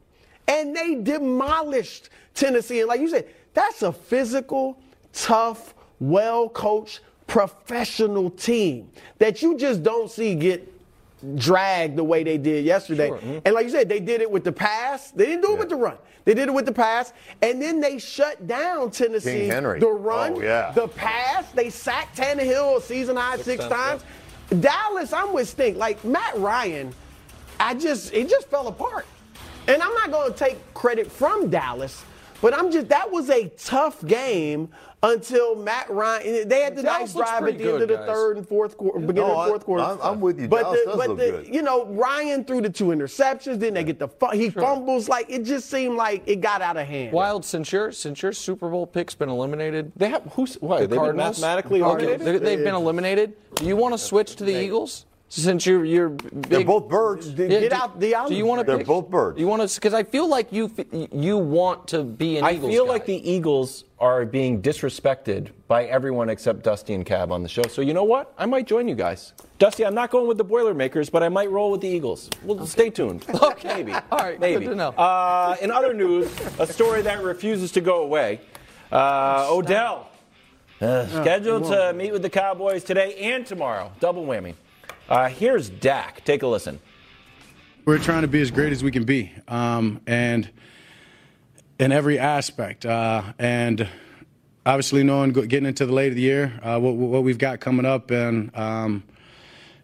[0.49, 2.81] And they demolished Tennessee.
[2.81, 4.79] And like you said, that's a physical,
[5.15, 7.01] tough, well coached,
[7.33, 10.71] professional team that you just don't see get
[11.37, 13.09] dragged the way they did yesterday.
[13.09, 13.39] Mm-hmm.
[13.47, 15.13] And like you said, they did it with the pass.
[15.13, 15.97] They didn't do it with the run.
[16.27, 19.41] They did it with the pass, and then they shut down Tennessee.
[19.41, 19.81] King Henry.
[19.81, 20.73] The run, Oh, yeah.
[20.73, 21.51] the pass.
[21.53, 24.03] They sacked Tannehill a season high six, times.
[24.61, 25.79] Dallas, I'm with Stink.
[25.79, 26.93] Like Matt Ryan,
[27.59, 29.07] I just it just fell apart.
[29.69, 32.05] And I'm not going to take credit from Dallas,
[32.43, 34.69] but I'm just that was a tough game
[35.05, 36.49] until Matt Ryan.
[36.49, 38.07] They had the Dallas nice drive at pretty the end of the guys.
[38.07, 39.83] third and fourth quarter, beginning No, of the fourth quarter.
[39.83, 40.47] I'm- I'm with you.
[40.47, 41.55] But Dallas the, does but look the, good.
[41.55, 43.59] you know, Ryan threw the two interceptions.
[43.59, 45.09] Then they get the fu- he fumbles.
[45.09, 47.13] Like it just seemed like it got out of hand.
[47.13, 50.81] Wild, since your since your Super Bowl pick's been eliminated, They have who's what?
[50.83, 52.21] the They've been mathematically Okay, eliminated.
[52.27, 53.33] they- they've been eliminated.
[53.57, 55.07] Do you want to switch to the Eagles
[55.41, 56.43] since you're you're big?
[56.45, 57.31] They're both birds.
[57.31, 58.67] Get Yeah, do- out the Do you want to?
[58.77, 59.39] They're both birds.
[59.41, 59.75] You want to?
[59.75, 60.71] Because I feel like you
[61.11, 62.93] you want to be an I Eagles feel guy.
[62.93, 67.63] like the Eagles are being disrespected by everyone except Dusty and Cab on the show.
[67.63, 68.35] So you know what?
[68.37, 69.33] I might join you guys.
[69.59, 72.29] Dusty, I'm not going with the Boilermakers, but I might roll with the Eagles.
[72.45, 73.25] Well, stay tuned.
[73.43, 73.69] Okay.
[73.77, 73.93] Maybe.
[73.93, 74.65] All right, Maybe.
[74.65, 74.89] good to know.
[74.91, 76.29] Uh, in other news,
[76.59, 78.41] a story that refuses to go away.
[78.91, 80.11] Uh, Odell
[80.81, 83.93] uh, scheduled to meet with the Cowboys today and tomorrow.
[84.01, 84.55] Double whammy.
[85.13, 86.25] Uh, here's Dak.
[86.25, 86.81] Take a listen.
[87.85, 90.49] We're trying to be as great as we can be, um, and
[91.79, 92.87] in every aspect.
[92.87, 93.87] Uh, and
[94.65, 97.85] obviously, knowing getting into the late of the year, uh, what, what we've got coming
[97.85, 99.03] up, and um,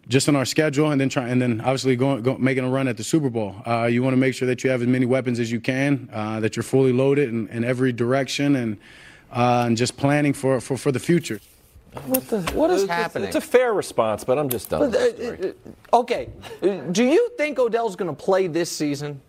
[0.07, 2.87] just on our schedule, and then try, and then obviously going, go, making a run
[2.87, 3.55] at the Super Bowl.
[3.67, 6.09] Uh, you want to make sure that you have as many weapons as you can,
[6.11, 8.79] uh, that you're fully loaded in, in every direction, and
[9.31, 11.39] uh, and just planning for, for, for the future.
[12.05, 13.27] What, the, what is It's- happening?
[13.27, 14.81] It's a fair response, but I'm just done.
[14.81, 15.39] with Uh, that story.
[15.91, 16.29] uh, uh, okay.
[16.61, 19.21] Uh, Do you think Odell's going to play this season?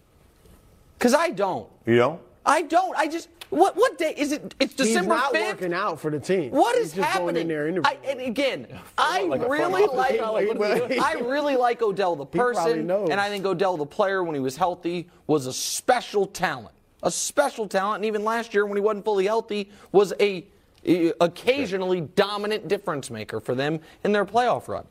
[0.98, 1.68] Because I don't.
[1.86, 2.20] You know?
[2.44, 2.96] I don't.
[2.96, 3.28] I just.
[3.50, 4.54] What what day is it?
[4.60, 4.84] It's December.
[4.84, 5.46] He's December not 5th.
[5.60, 6.52] working out for the team.
[6.52, 7.48] What He's is just happening?
[7.48, 10.18] Going in there I, and again, I like really like.
[10.20, 13.08] guy, like, what is he I really like Odell the probably person, knows.
[13.10, 16.74] and I think Odell the player, when he was healthy, was a special talent.
[17.02, 20.46] A special talent, and even last year when he wasn't fully healthy, was a, a
[20.84, 24.84] occasionally dominant difference maker for them in their playoff run.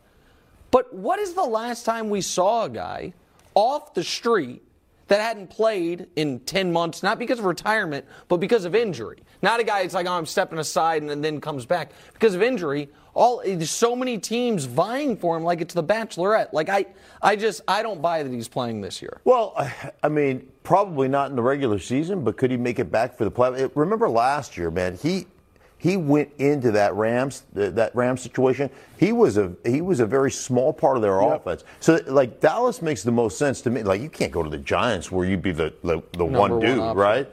[0.72, 3.14] But what is the last time we saw a guy
[3.56, 4.64] off the street
[5.10, 9.18] that hadn't played in 10 months, not because of retirement, but because of injury.
[9.42, 11.92] Not a guy that's like, oh, I'm stepping aside and then comes back.
[12.14, 16.54] Because of injury, all there's so many teams vying for him like it's the Bachelorette.
[16.54, 16.86] Like I,
[17.22, 19.20] I just I don't buy that he's playing this year.
[19.24, 19.56] Well,
[20.04, 23.24] I mean, probably not in the regular season, but could he make it back for
[23.24, 23.72] the playoff?
[23.76, 25.26] Remember last year, man, he
[25.80, 28.70] he went into that Rams that Rams situation.
[28.98, 31.42] He was a he was a very small part of their yep.
[31.42, 31.64] offense.
[31.80, 33.82] So like Dallas makes the most sense to me.
[33.82, 36.96] Like you can't go to the Giants where you'd be the the, the one dude,
[36.96, 37.28] right?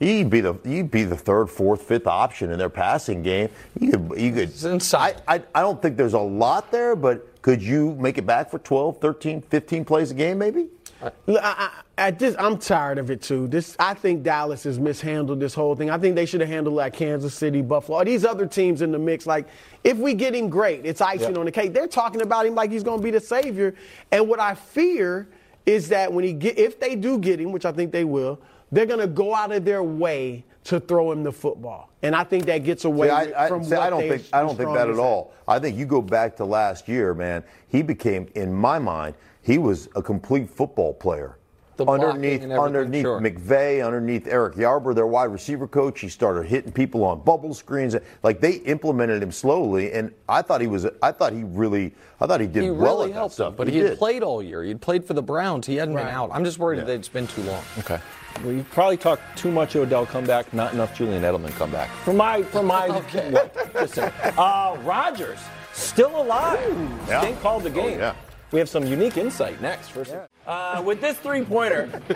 [0.00, 3.48] You'd be the you'd be the third, fourth, fifth option in their passing game.
[3.78, 4.48] You could you could.
[4.48, 5.22] It's inside.
[5.28, 8.50] I, I, I don't think there's a lot there, but could you make it back
[8.50, 10.68] for 12, 13, 15 plays a game, maybe?
[11.02, 13.48] I, I, I just I'm tired of it too.
[13.48, 15.90] This I think Dallas has mishandled this whole thing.
[15.90, 18.98] I think they should have handled like Kansas City, Buffalo, these other teams in the
[18.98, 19.26] mix.
[19.26, 19.46] Like
[19.84, 20.86] if we get him, great.
[20.86, 21.72] It's icing on the cake.
[21.72, 23.74] They're talking about him like he's going to be the savior.
[24.10, 25.28] And what I fear
[25.66, 28.40] is that when he get, if they do get him, which I think they will,
[28.70, 31.90] they're going to go out of their way to throw him the football.
[32.02, 34.24] And I think that gets away see, I, I, from see, what I don't think
[34.32, 35.32] I don't think that at all.
[35.46, 37.44] I think you go back to last year, man.
[37.68, 41.38] He became, in my mind, he was a complete football player.
[41.76, 43.18] The underneath underneath sure.
[43.18, 47.96] McVay, underneath Eric Yarber, their wide receiver coach, he started hitting people on bubble screens.
[48.22, 50.86] Like they implemented him slowly, and I thought he was.
[51.00, 51.94] I thought he really.
[52.20, 53.56] I thought he did he well really at helped that stuff.
[53.56, 54.62] but he, he had played all year.
[54.62, 55.66] He'd played for the Browns.
[55.66, 56.04] He hadn't right.
[56.04, 56.30] been out.
[56.32, 56.84] I'm just worried yeah.
[56.84, 57.62] that it's been too long.
[57.78, 57.98] Okay.
[58.44, 61.90] We probably talked too much Odell comeback, not enough Julian Edelman comeback.
[62.04, 63.34] For my, for my, okay.
[64.38, 65.38] uh, Rodgers
[65.72, 66.60] still alive.
[66.70, 67.34] Ooh, yeah.
[67.40, 67.98] called the game.
[67.98, 68.14] Oh, yeah.
[68.52, 69.88] We have some unique insight next.
[69.88, 70.14] First,
[70.46, 71.86] uh, with this three-pointer,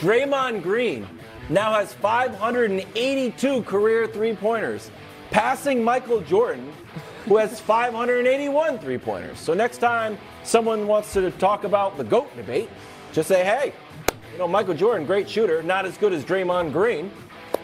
[0.00, 1.06] Draymond Green
[1.48, 4.90] now has 582 career three-pointers,
[5.30, 6.72] passing Michael Jordan,
[7.26, 9.38] who has 581 three-pointers.
[9.38, 12.68] So next time someone wants to talk about the GOAT debate,
[13.12, 13.72] just say, hey,
[14.32, 17.12] you know, Michael Jordan, great shooter, not as good as Draymond Green,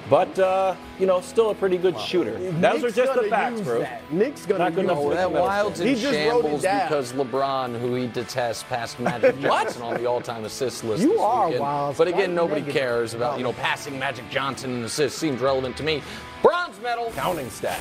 [0.09, 2.01] but uh, you know, still a pretty good wow.
[2.01, 2.39] shooter.
[2.53, 3.81] Those are just the facts, bro.
[3.81, 4.11] That.
[4.13, 5.31] Nick's gonna not good enough for that.
[5.31, 10.85] Wild's in shambles because LeBron, who he detests, passed Magic Johnson on the all-time assist
[10.85, 11.03] list.
[11.03, 11.63] You this are weekend.
[11.63, 11.97] wild.
[11.97, 15.19] But again, nobody cares about you know passing Magic Johnson in assists.
[15.19, 16.03] Seems relevant to me.
[16.43, 17.13] Bronze medal.
[17.15, 17.81] Counting stat.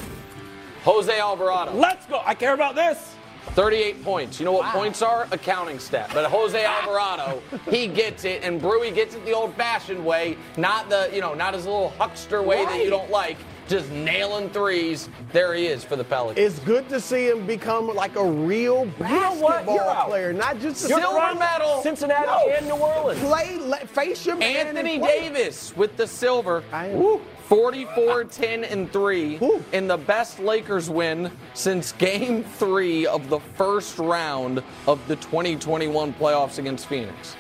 [0.84, 1.74] Jose Alvarado.
[1.74, 2.22] Let's go.
[2.26, 3.16] I care about this.
[3.54, 4.40] 38 points.
[4.40, 4.74] You know what wow.
[4.74, 5.24] points are?
[5.32, 6.10] Accounting counting stat.
[6.14, 11.10] But Jose Alvarado, he gets it, and Brewy gets it the old-fashioned way, not the,
[11.14, 12.70] you know, not his little huckster way right.
[12.70, 13.38] that you don't like.
[13.68, 15.10] Just nailing threes.
[15.32, 16.40] There he is for the Pelicans.
[16.40, 20.86] It's good to see him become like a real basketball you know player, not just
[20.86, 21.84] a silver medal.
[21.84, 22.56] Cincinnati no.
[22.56, 23.20] and New Orleans.
[23.20, 24.68] Play, let, face your man.
[24.68, 25.30] Anthony play.
[25.30, 26.64] Davis with the silver.
[26.72, 27.20] I am.
[27.50, 29.40] 44 10 and 3
[29.72, 36.14] in the best Lakers win since game 3 of the first round of the 2021
[36.14, 37.36] playoffs against Phoenix.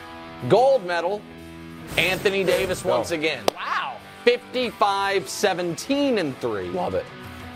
[0.49, 1.21] Gold medal
[1.95, 3.43] Anthony Davis once again.
[3.55, 3.97] Wow.
[4.25, 6.69] 55 17 and 3.
[6.69, 7.05] Love it.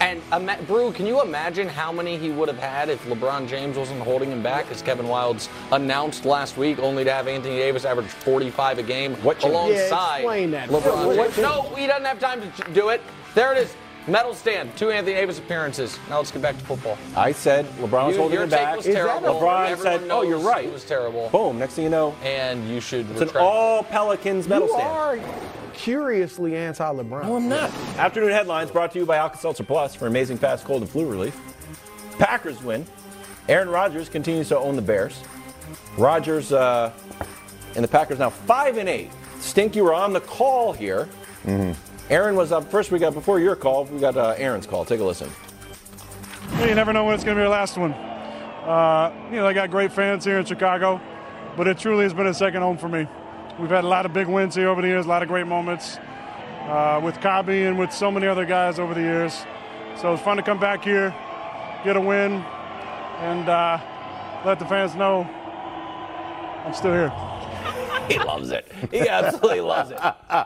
[0.04, 3.78] And um, Brew, can you imagine how many he would have had if LeBron James
[3.78, 7.86] wasn't holding him back, as Kevin Wildes announced last week, only to have Anthony Davis
[7.86, 11.38] average 45 a game what alongside yeah, LeBron James?
[11.38, 13.02] No, he doesn't have time to do it.
[13.34, 13.76] There it is.
[14.08, 15.98] Medal stand, two Anthony Davis appearances.
[16.10, 16.98] Now let's get back to football.
[17.16, 18.76] I said LeBron was you, holding him back.
[18.76, 19.40] Was terrible.
[19.40, 21.30] LeBron said, "Oh, you're right." It was terrible.
[21.30, 21.58] Boom.
[21.58, 23.10] Next thing you know, and you should.
[23.12, 24.90] It's an all Pelicans medal you stand.
[24.90, 25.20] Are
[25.74, 27.24] curiously anti-LeBron.
[27.24, 27.72] No, I'm not.
[27.98, 31.40] Afternoon headlines brought to you by Alka-Seltzer Plus for amazing fast cold and flu relief.
[32.20, 32.86] Packers win.
[33.50, 35.20] Aaron Rodgers continues to own the Bears.
[35.98, 36.92] Rodgers uh,
[37.76, 39.10] and the Packers now five and eight.
[39.40, 41.10] Stink, you were on the call here.
[41.46, 41.74] Mm-hmm.
[42.10, 42.92] Aaron was up first.
[42.92, 43.86] We got before your call.
[43.86, 44.86] We got uh, Aaron's call.
[44.86, 45.30] Take a listen.
[46.52, 47.94] Well, you never know when it's going to be your last one.
[47.94, 51.02] Uh, you know, I got great fans here in Chicago,
[51.58, 53.08] but it truly has been a second home for me.
[53.60, 55.48] We've had a lot of big wins here over the years, a lot of great
[55.48, 55.98] moments
[56.64, 59.46] uh, with Cobby and with so many other guys over the years.
[60.00, 61.14] So it's fun to come back here,
[61.84, 62.34] get a win,
[63.20, 63.80] and uh,
[64.46, 65.30] let the fans know
[66.66, 67.10] I'm still here.
[68.10, 68.72] he loves it.
[68.90, 70.00] He absolutely loves it.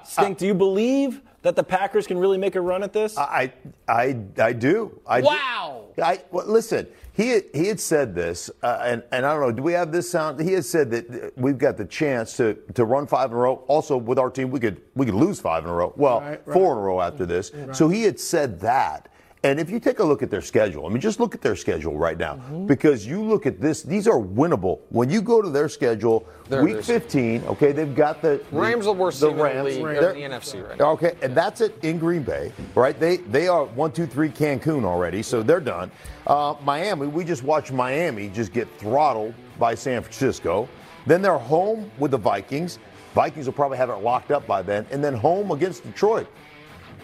[0.04, 3.18] Stink, do you believe that the Packers can really make a run at this?
[3.18, 3.54] I,
[3.88, 5.00] I, I do.
[5.08, 5.86] I wow.
[5.96, 6.02] Do.
[6.02, 6.88] I well, listen.
[7.14, 9.92] He had, he had said this, uh, and, and I don't know, do we have
[9.92, 10.40] this sound?
[10.40, 13.64] He has said that we've got the chance to, to run five in a row.
[13.68, 15.94] Also, with our team, we could we could lose five in a row.
[15.96, 16.54] Well, right, right.
[16.54, 17.52] four in a row after this.
[17.52, 17.76] Right.
[17.76, 19.10] So he had said that.
[19.48, 21.56] And if you take a look at their schedule, I mean, just look at their
[21.56, 22.66] schedule right now mm-hmm.
[22.66, 24.82] because you look at this, these are winnable.
[24.90, 28.88] When you go to their schedule, they're, week 15, okay, they've got the, the Rams
[28.88, 30.92] are worst the Rams, in the, league, the NFC right now.
[30.92, 33.00] Okay, and that's it in Green Bay, right?
[33.00, 35.92] They they are one, two, three Cancun already, so they're done.
[36.26, 40.68] Uh, Miami, we just watched Miami just get throttled by San Francisco.
[41.06, 42.80] Then they're home with the Vikings.
[43.14, 46.28] Vikings will probably have it locked up by then, and then home against Detroit.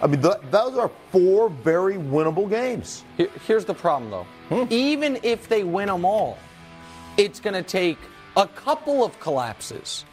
[0.01, 3.03] I mean, th- those are four very winnable games.
[3.17, 4.27] Here- Here's the problem, though.
[4.49, 4.65] Hmm.
[4.73, 6.37] Even if they win them all,
[7.17, 7.97] it's going to take
[8.35, 10.05] a couple of collapses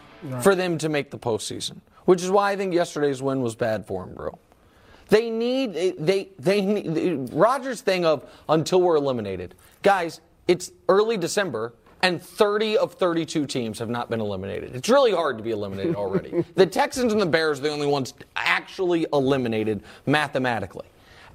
[0.43, 3.87] for them to make the postseason, which is why I think yesterday's win was bad
[3.87, 4.39] for them, bro.
[5.09, 10.21] They need they they need Rogers thing of until we're eliminated, guys.
[10.47, 11.73] It's early December.
[12.03, 14.75] And 30 of 32 teams have not been eliminated.
[14.75, 16.45] It's really hard to be eliminated already.
[16.55, 20.87] the Texans and the Bears are the only ones actually eliminated mathematically.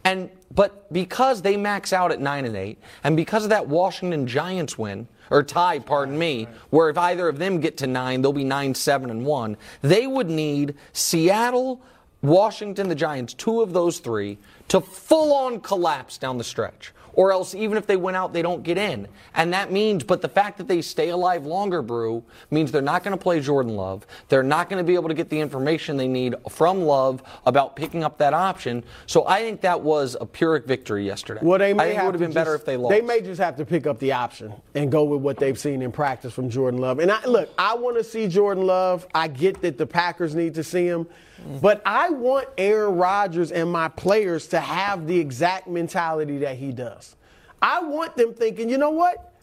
[0.03, 4.27] And but because they max out at nine and eight, and because of that Washington
[4.27, 8.31] Giants win or tie, pardon me, where if either of them get to nine, they'll
[8.31, 9.57] be nine, seven, and one.
[9.81, 11.81] They would need Seattle,
[12.21, 14.37] Washington, the Giants, two of those three,
[14.67, 16.93] to full on collapse down the stretch.
[17.15, 19.07] Or else, even if they win out, they don't get in.
[19.33, 23.03] And that means, but the fact that they stay alive longer, Brew, means they're not
[23.03, 24.05] going to play Jordan Love.
[24.27, 27.75] They're not going to be able to get the information they need from Love about
[27.75, 28.83] picking up that option.
[29.05, 31.39] So I think that was a Pyrrhic victory yesterday.
[31.41, 32.91] Well, they may I think it have would have been better if they lost.
[32.91, 35.81] They may just have to pick up the option and go with what they've seen
[35.81, 36.99] in practice from Jordan Love.
[36.99, 39.07] And I, look, I want to see Jordan Love.
[39.15, 41.07] I get that the Packers need to see him,
[41.61, 46.71] but I want Aaron Rodgers and my players to have the exact mentality that he
[46.71, 47.15] does.
[47.61, 49.33] I want them thinking, you know what?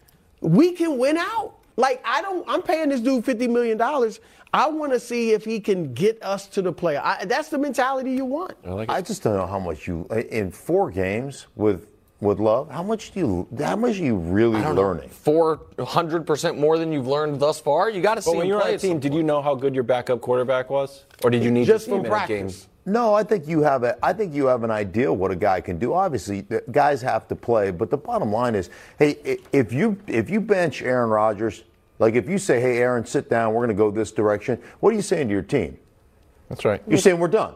[0.41, 1.55] We can win out.
[1.75, 2.45] Like I don't.
[2.47, 4.19] I'm paying this dude fifty million dollars.
[4.53, 6.99] I want to see if he can get us to the play.
[7.25, 8.53] That's the mentality you want.
[8.63, 11.87] I, like I just don't know how much you in four games with
[12.23, 12.69] with love.
[12.71, 13.47] How much do you?
[13.59, 15.09] How much are you really learning?
[15.09, 17.89] Four hundred percent more than you've learned thus far.
[17.89, 19.55] You got to see But when you were on the team, did you know how
[19.55, 22.11] good your backup quarterback was, or did you need Just to see from him in
[22.11, 22.67] practice.
[22.85, 23.97] No, I think you have a.
[24.03, 25.93] I think you have an idea what a guy can do.
[25.93, 28.69] Obviously, the guys have to play, but the bottom line is,
[28.99, 31.63] hey, if you if you bench Aaron Rodgers,
[31.99, 34.61] like if you say, hey, Aaron, sit down, we're going to go this direction.
[34.81, 35.77] What are you saying to your team?
[36.49, 36.81] That's right.
[36.87, 37.55] You're saying we're done.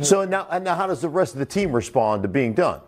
[0.00, 2.80] So now, and now, how does the rest of the team respond to being done?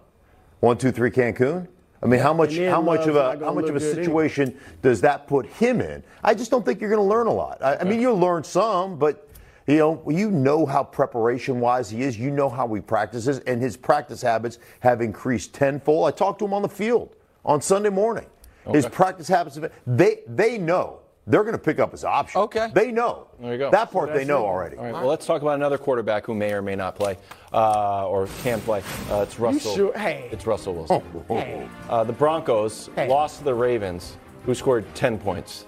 [0.66, 1.68] One, two, three, Cancun.
[2.02, 5.28] I mean, how much how much of a how much of a situation does that
[5.28, 6.02] put him in?
[6.24, 7.62] I just don't think you're going to learn a lot.
[7.62, 9.28] I, I mean, you'll learn some, but
[9.68, 12.18] you know, you know how preparation wise he is.
[12.18, 16.08] You know how he practices, and his practice habits have increased tenfold.
[16.08, 17.14] I talked to him on the field
[17.44, 18.26] on Sunday morning.
[18.72, 22.40] His practice habits, have- they they know they're going to pick up his option.
[22.42, 22.68] Okay.
[22.72, 23.26] they know.
[23.40, 23.70] There you go.
[23.70, 24.76] That part they know already.
[24.76, 24.92] All right.
[24.92, 27.18] Well, let's talk about another quarterback who may or may not play,
[27.52, 28.82] uh, or can play.
[29.10, 29.74] Uh, it's Russell.
[29.74, 29.98] sure?
[29.98, 30.28] Hey.
[30.30, 31.02] It's Russell Wilson.
[31.28, 31.68] Hey.
[31.88, 33.08] Uh, the Broncos Hey.
[33.08, 35.66] lost to the Ravens, who scored 10 points.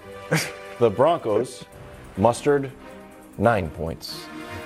[0.79, 1.65] the Broncos
[2.17, 2.71] mustered
[3.37, 4.25] nine points.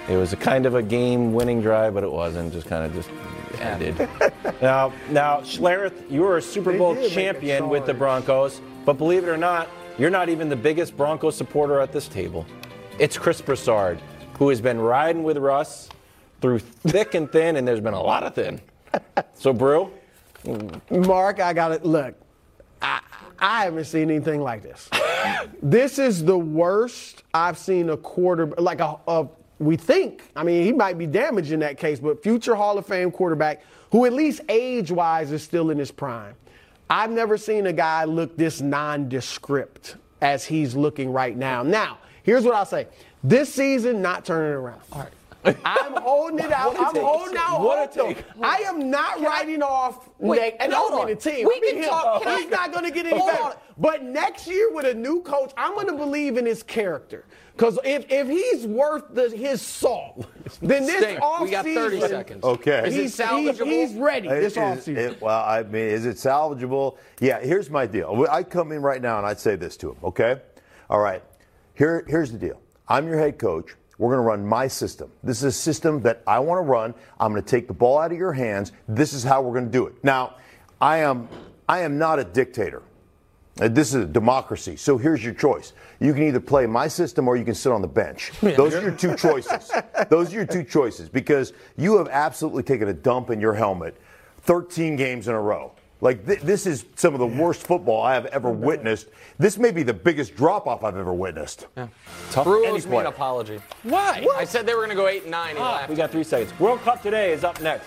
[0.10, 2.52] It was a kind of a game-winning drive, but it wasn't.
[2.54, 3.10] Just kind of just
[3.62, 3.98] ended.
[4.62, 7.94] now, now, Schlereth, you were a Super They Bowl did make it champion with the.
[7.94, 12.08] Broncos, but believe it or not, you're not even the biggest Broncos supporter at this
[12.08, 12.46] table.
[13.00, 14.00] It's Chris Broussard,
[14.38, 15.90] who has been riding with Russ
[16.42, 18.62] through thick and thin, and there's been a lot of thin.
[19.34, 19.92] So, Brew,
[20.90, 21.86] Mark, I got it.
[21.86, 22.16] look.
[22.82, 23.02] I,
[23.40, 24.90] I haven't seen anything like this.
[25.62, 29.28] this is the worst I've seen a quarter like a, a
[29.60, 30.24] we think.
[30.36, 33.64] I mean, he might be damaged in that case, but future Hall of Fame quarterback
[33.92, 36.36] who at least age-wise is still in his prime.
[36.94, 41.64] I've never seen a guy look this nondescript as he's looking right now.
[41.64, 42.88] Now, here's what I'll say.
[43.24, 44.82] This season, not turning around.
[44.92, 45.58] All right.
[45.66, 46.80] I'm holding it out.
[46.80, 47.02] I'm take.
[47.02, 47.62] holding out.
[47.62, 48.24] What a take.
[48.44, 50.58] I am not writing off Wait, Nick.
[50.60, 51.48] And hold the team.
[51.48, 53.56] We I mean can talk- can He's I- not going to get any better.
[53.80, 57.26] But next year with a new coach, I'm going to believe in his character.
[57.56, 60.26] Because if, if he's worth the, his salt,
[60.62, 61.20] then this Stink.
[61.20, 62.44] offseason, We got 30 seconds.
[62.44, 62.88] Okay.
[62.88, 63.66] Is it he's, he's, salvageable?
[63.66, 64.98] he's ready this Is- offseason.
[64.98, 66.98] it- well, I mean, is it salvageable?
[67.20, 68.26] Yeah, here's my deal.
[68.32, 70.42] I'd come in right now and I'd say this to him, okay?
[70.90, 71.24] All right,
[71.76, 72.60] Here, here's the deal.
[72.88, 73.76] I'm your head coach.
[74.00, 75.12] We're going to run my system.
[75.24, 76.96] This is a system that I want to run.
[77.20, 78.72] I'm going to take the ball out of your hands.
[78.88, 79.94] This is how we're going to do it.
[80.04, 80.36] Now,
[80.82, 81.30] I am,
[81.70, 82.82] I am not a dictator.
[83.60, 84.76] Uh, This is a democracy.
[84.76, 85.74] So here's your choice.
[86.00, 88.32] You can either play my system or you can sit on the bench.
[88.42, 89.72] Those are your two choices.
[90.10, 93.96] Those are your two choices because you have absolutely taken a dump in your helmet
[94.42, 95.72] 13 games in a row.
[96.02, 99.08] Like th- this is some of the worst football I have ever witnessed.
[99.40, 101.68] This may be the biggest drop off I've ever witnessed.
[102.32, 102.44] Tough.
[102.44, 103.62] Brew Any owes me an apology.
[103.84, 104.28] Why?
[104.36, 105.56] I said they were going to go eight and nine.
[105.58, 106.60] Ah, we got three seconds.
[106.60, 107.86] World Cup today is up next.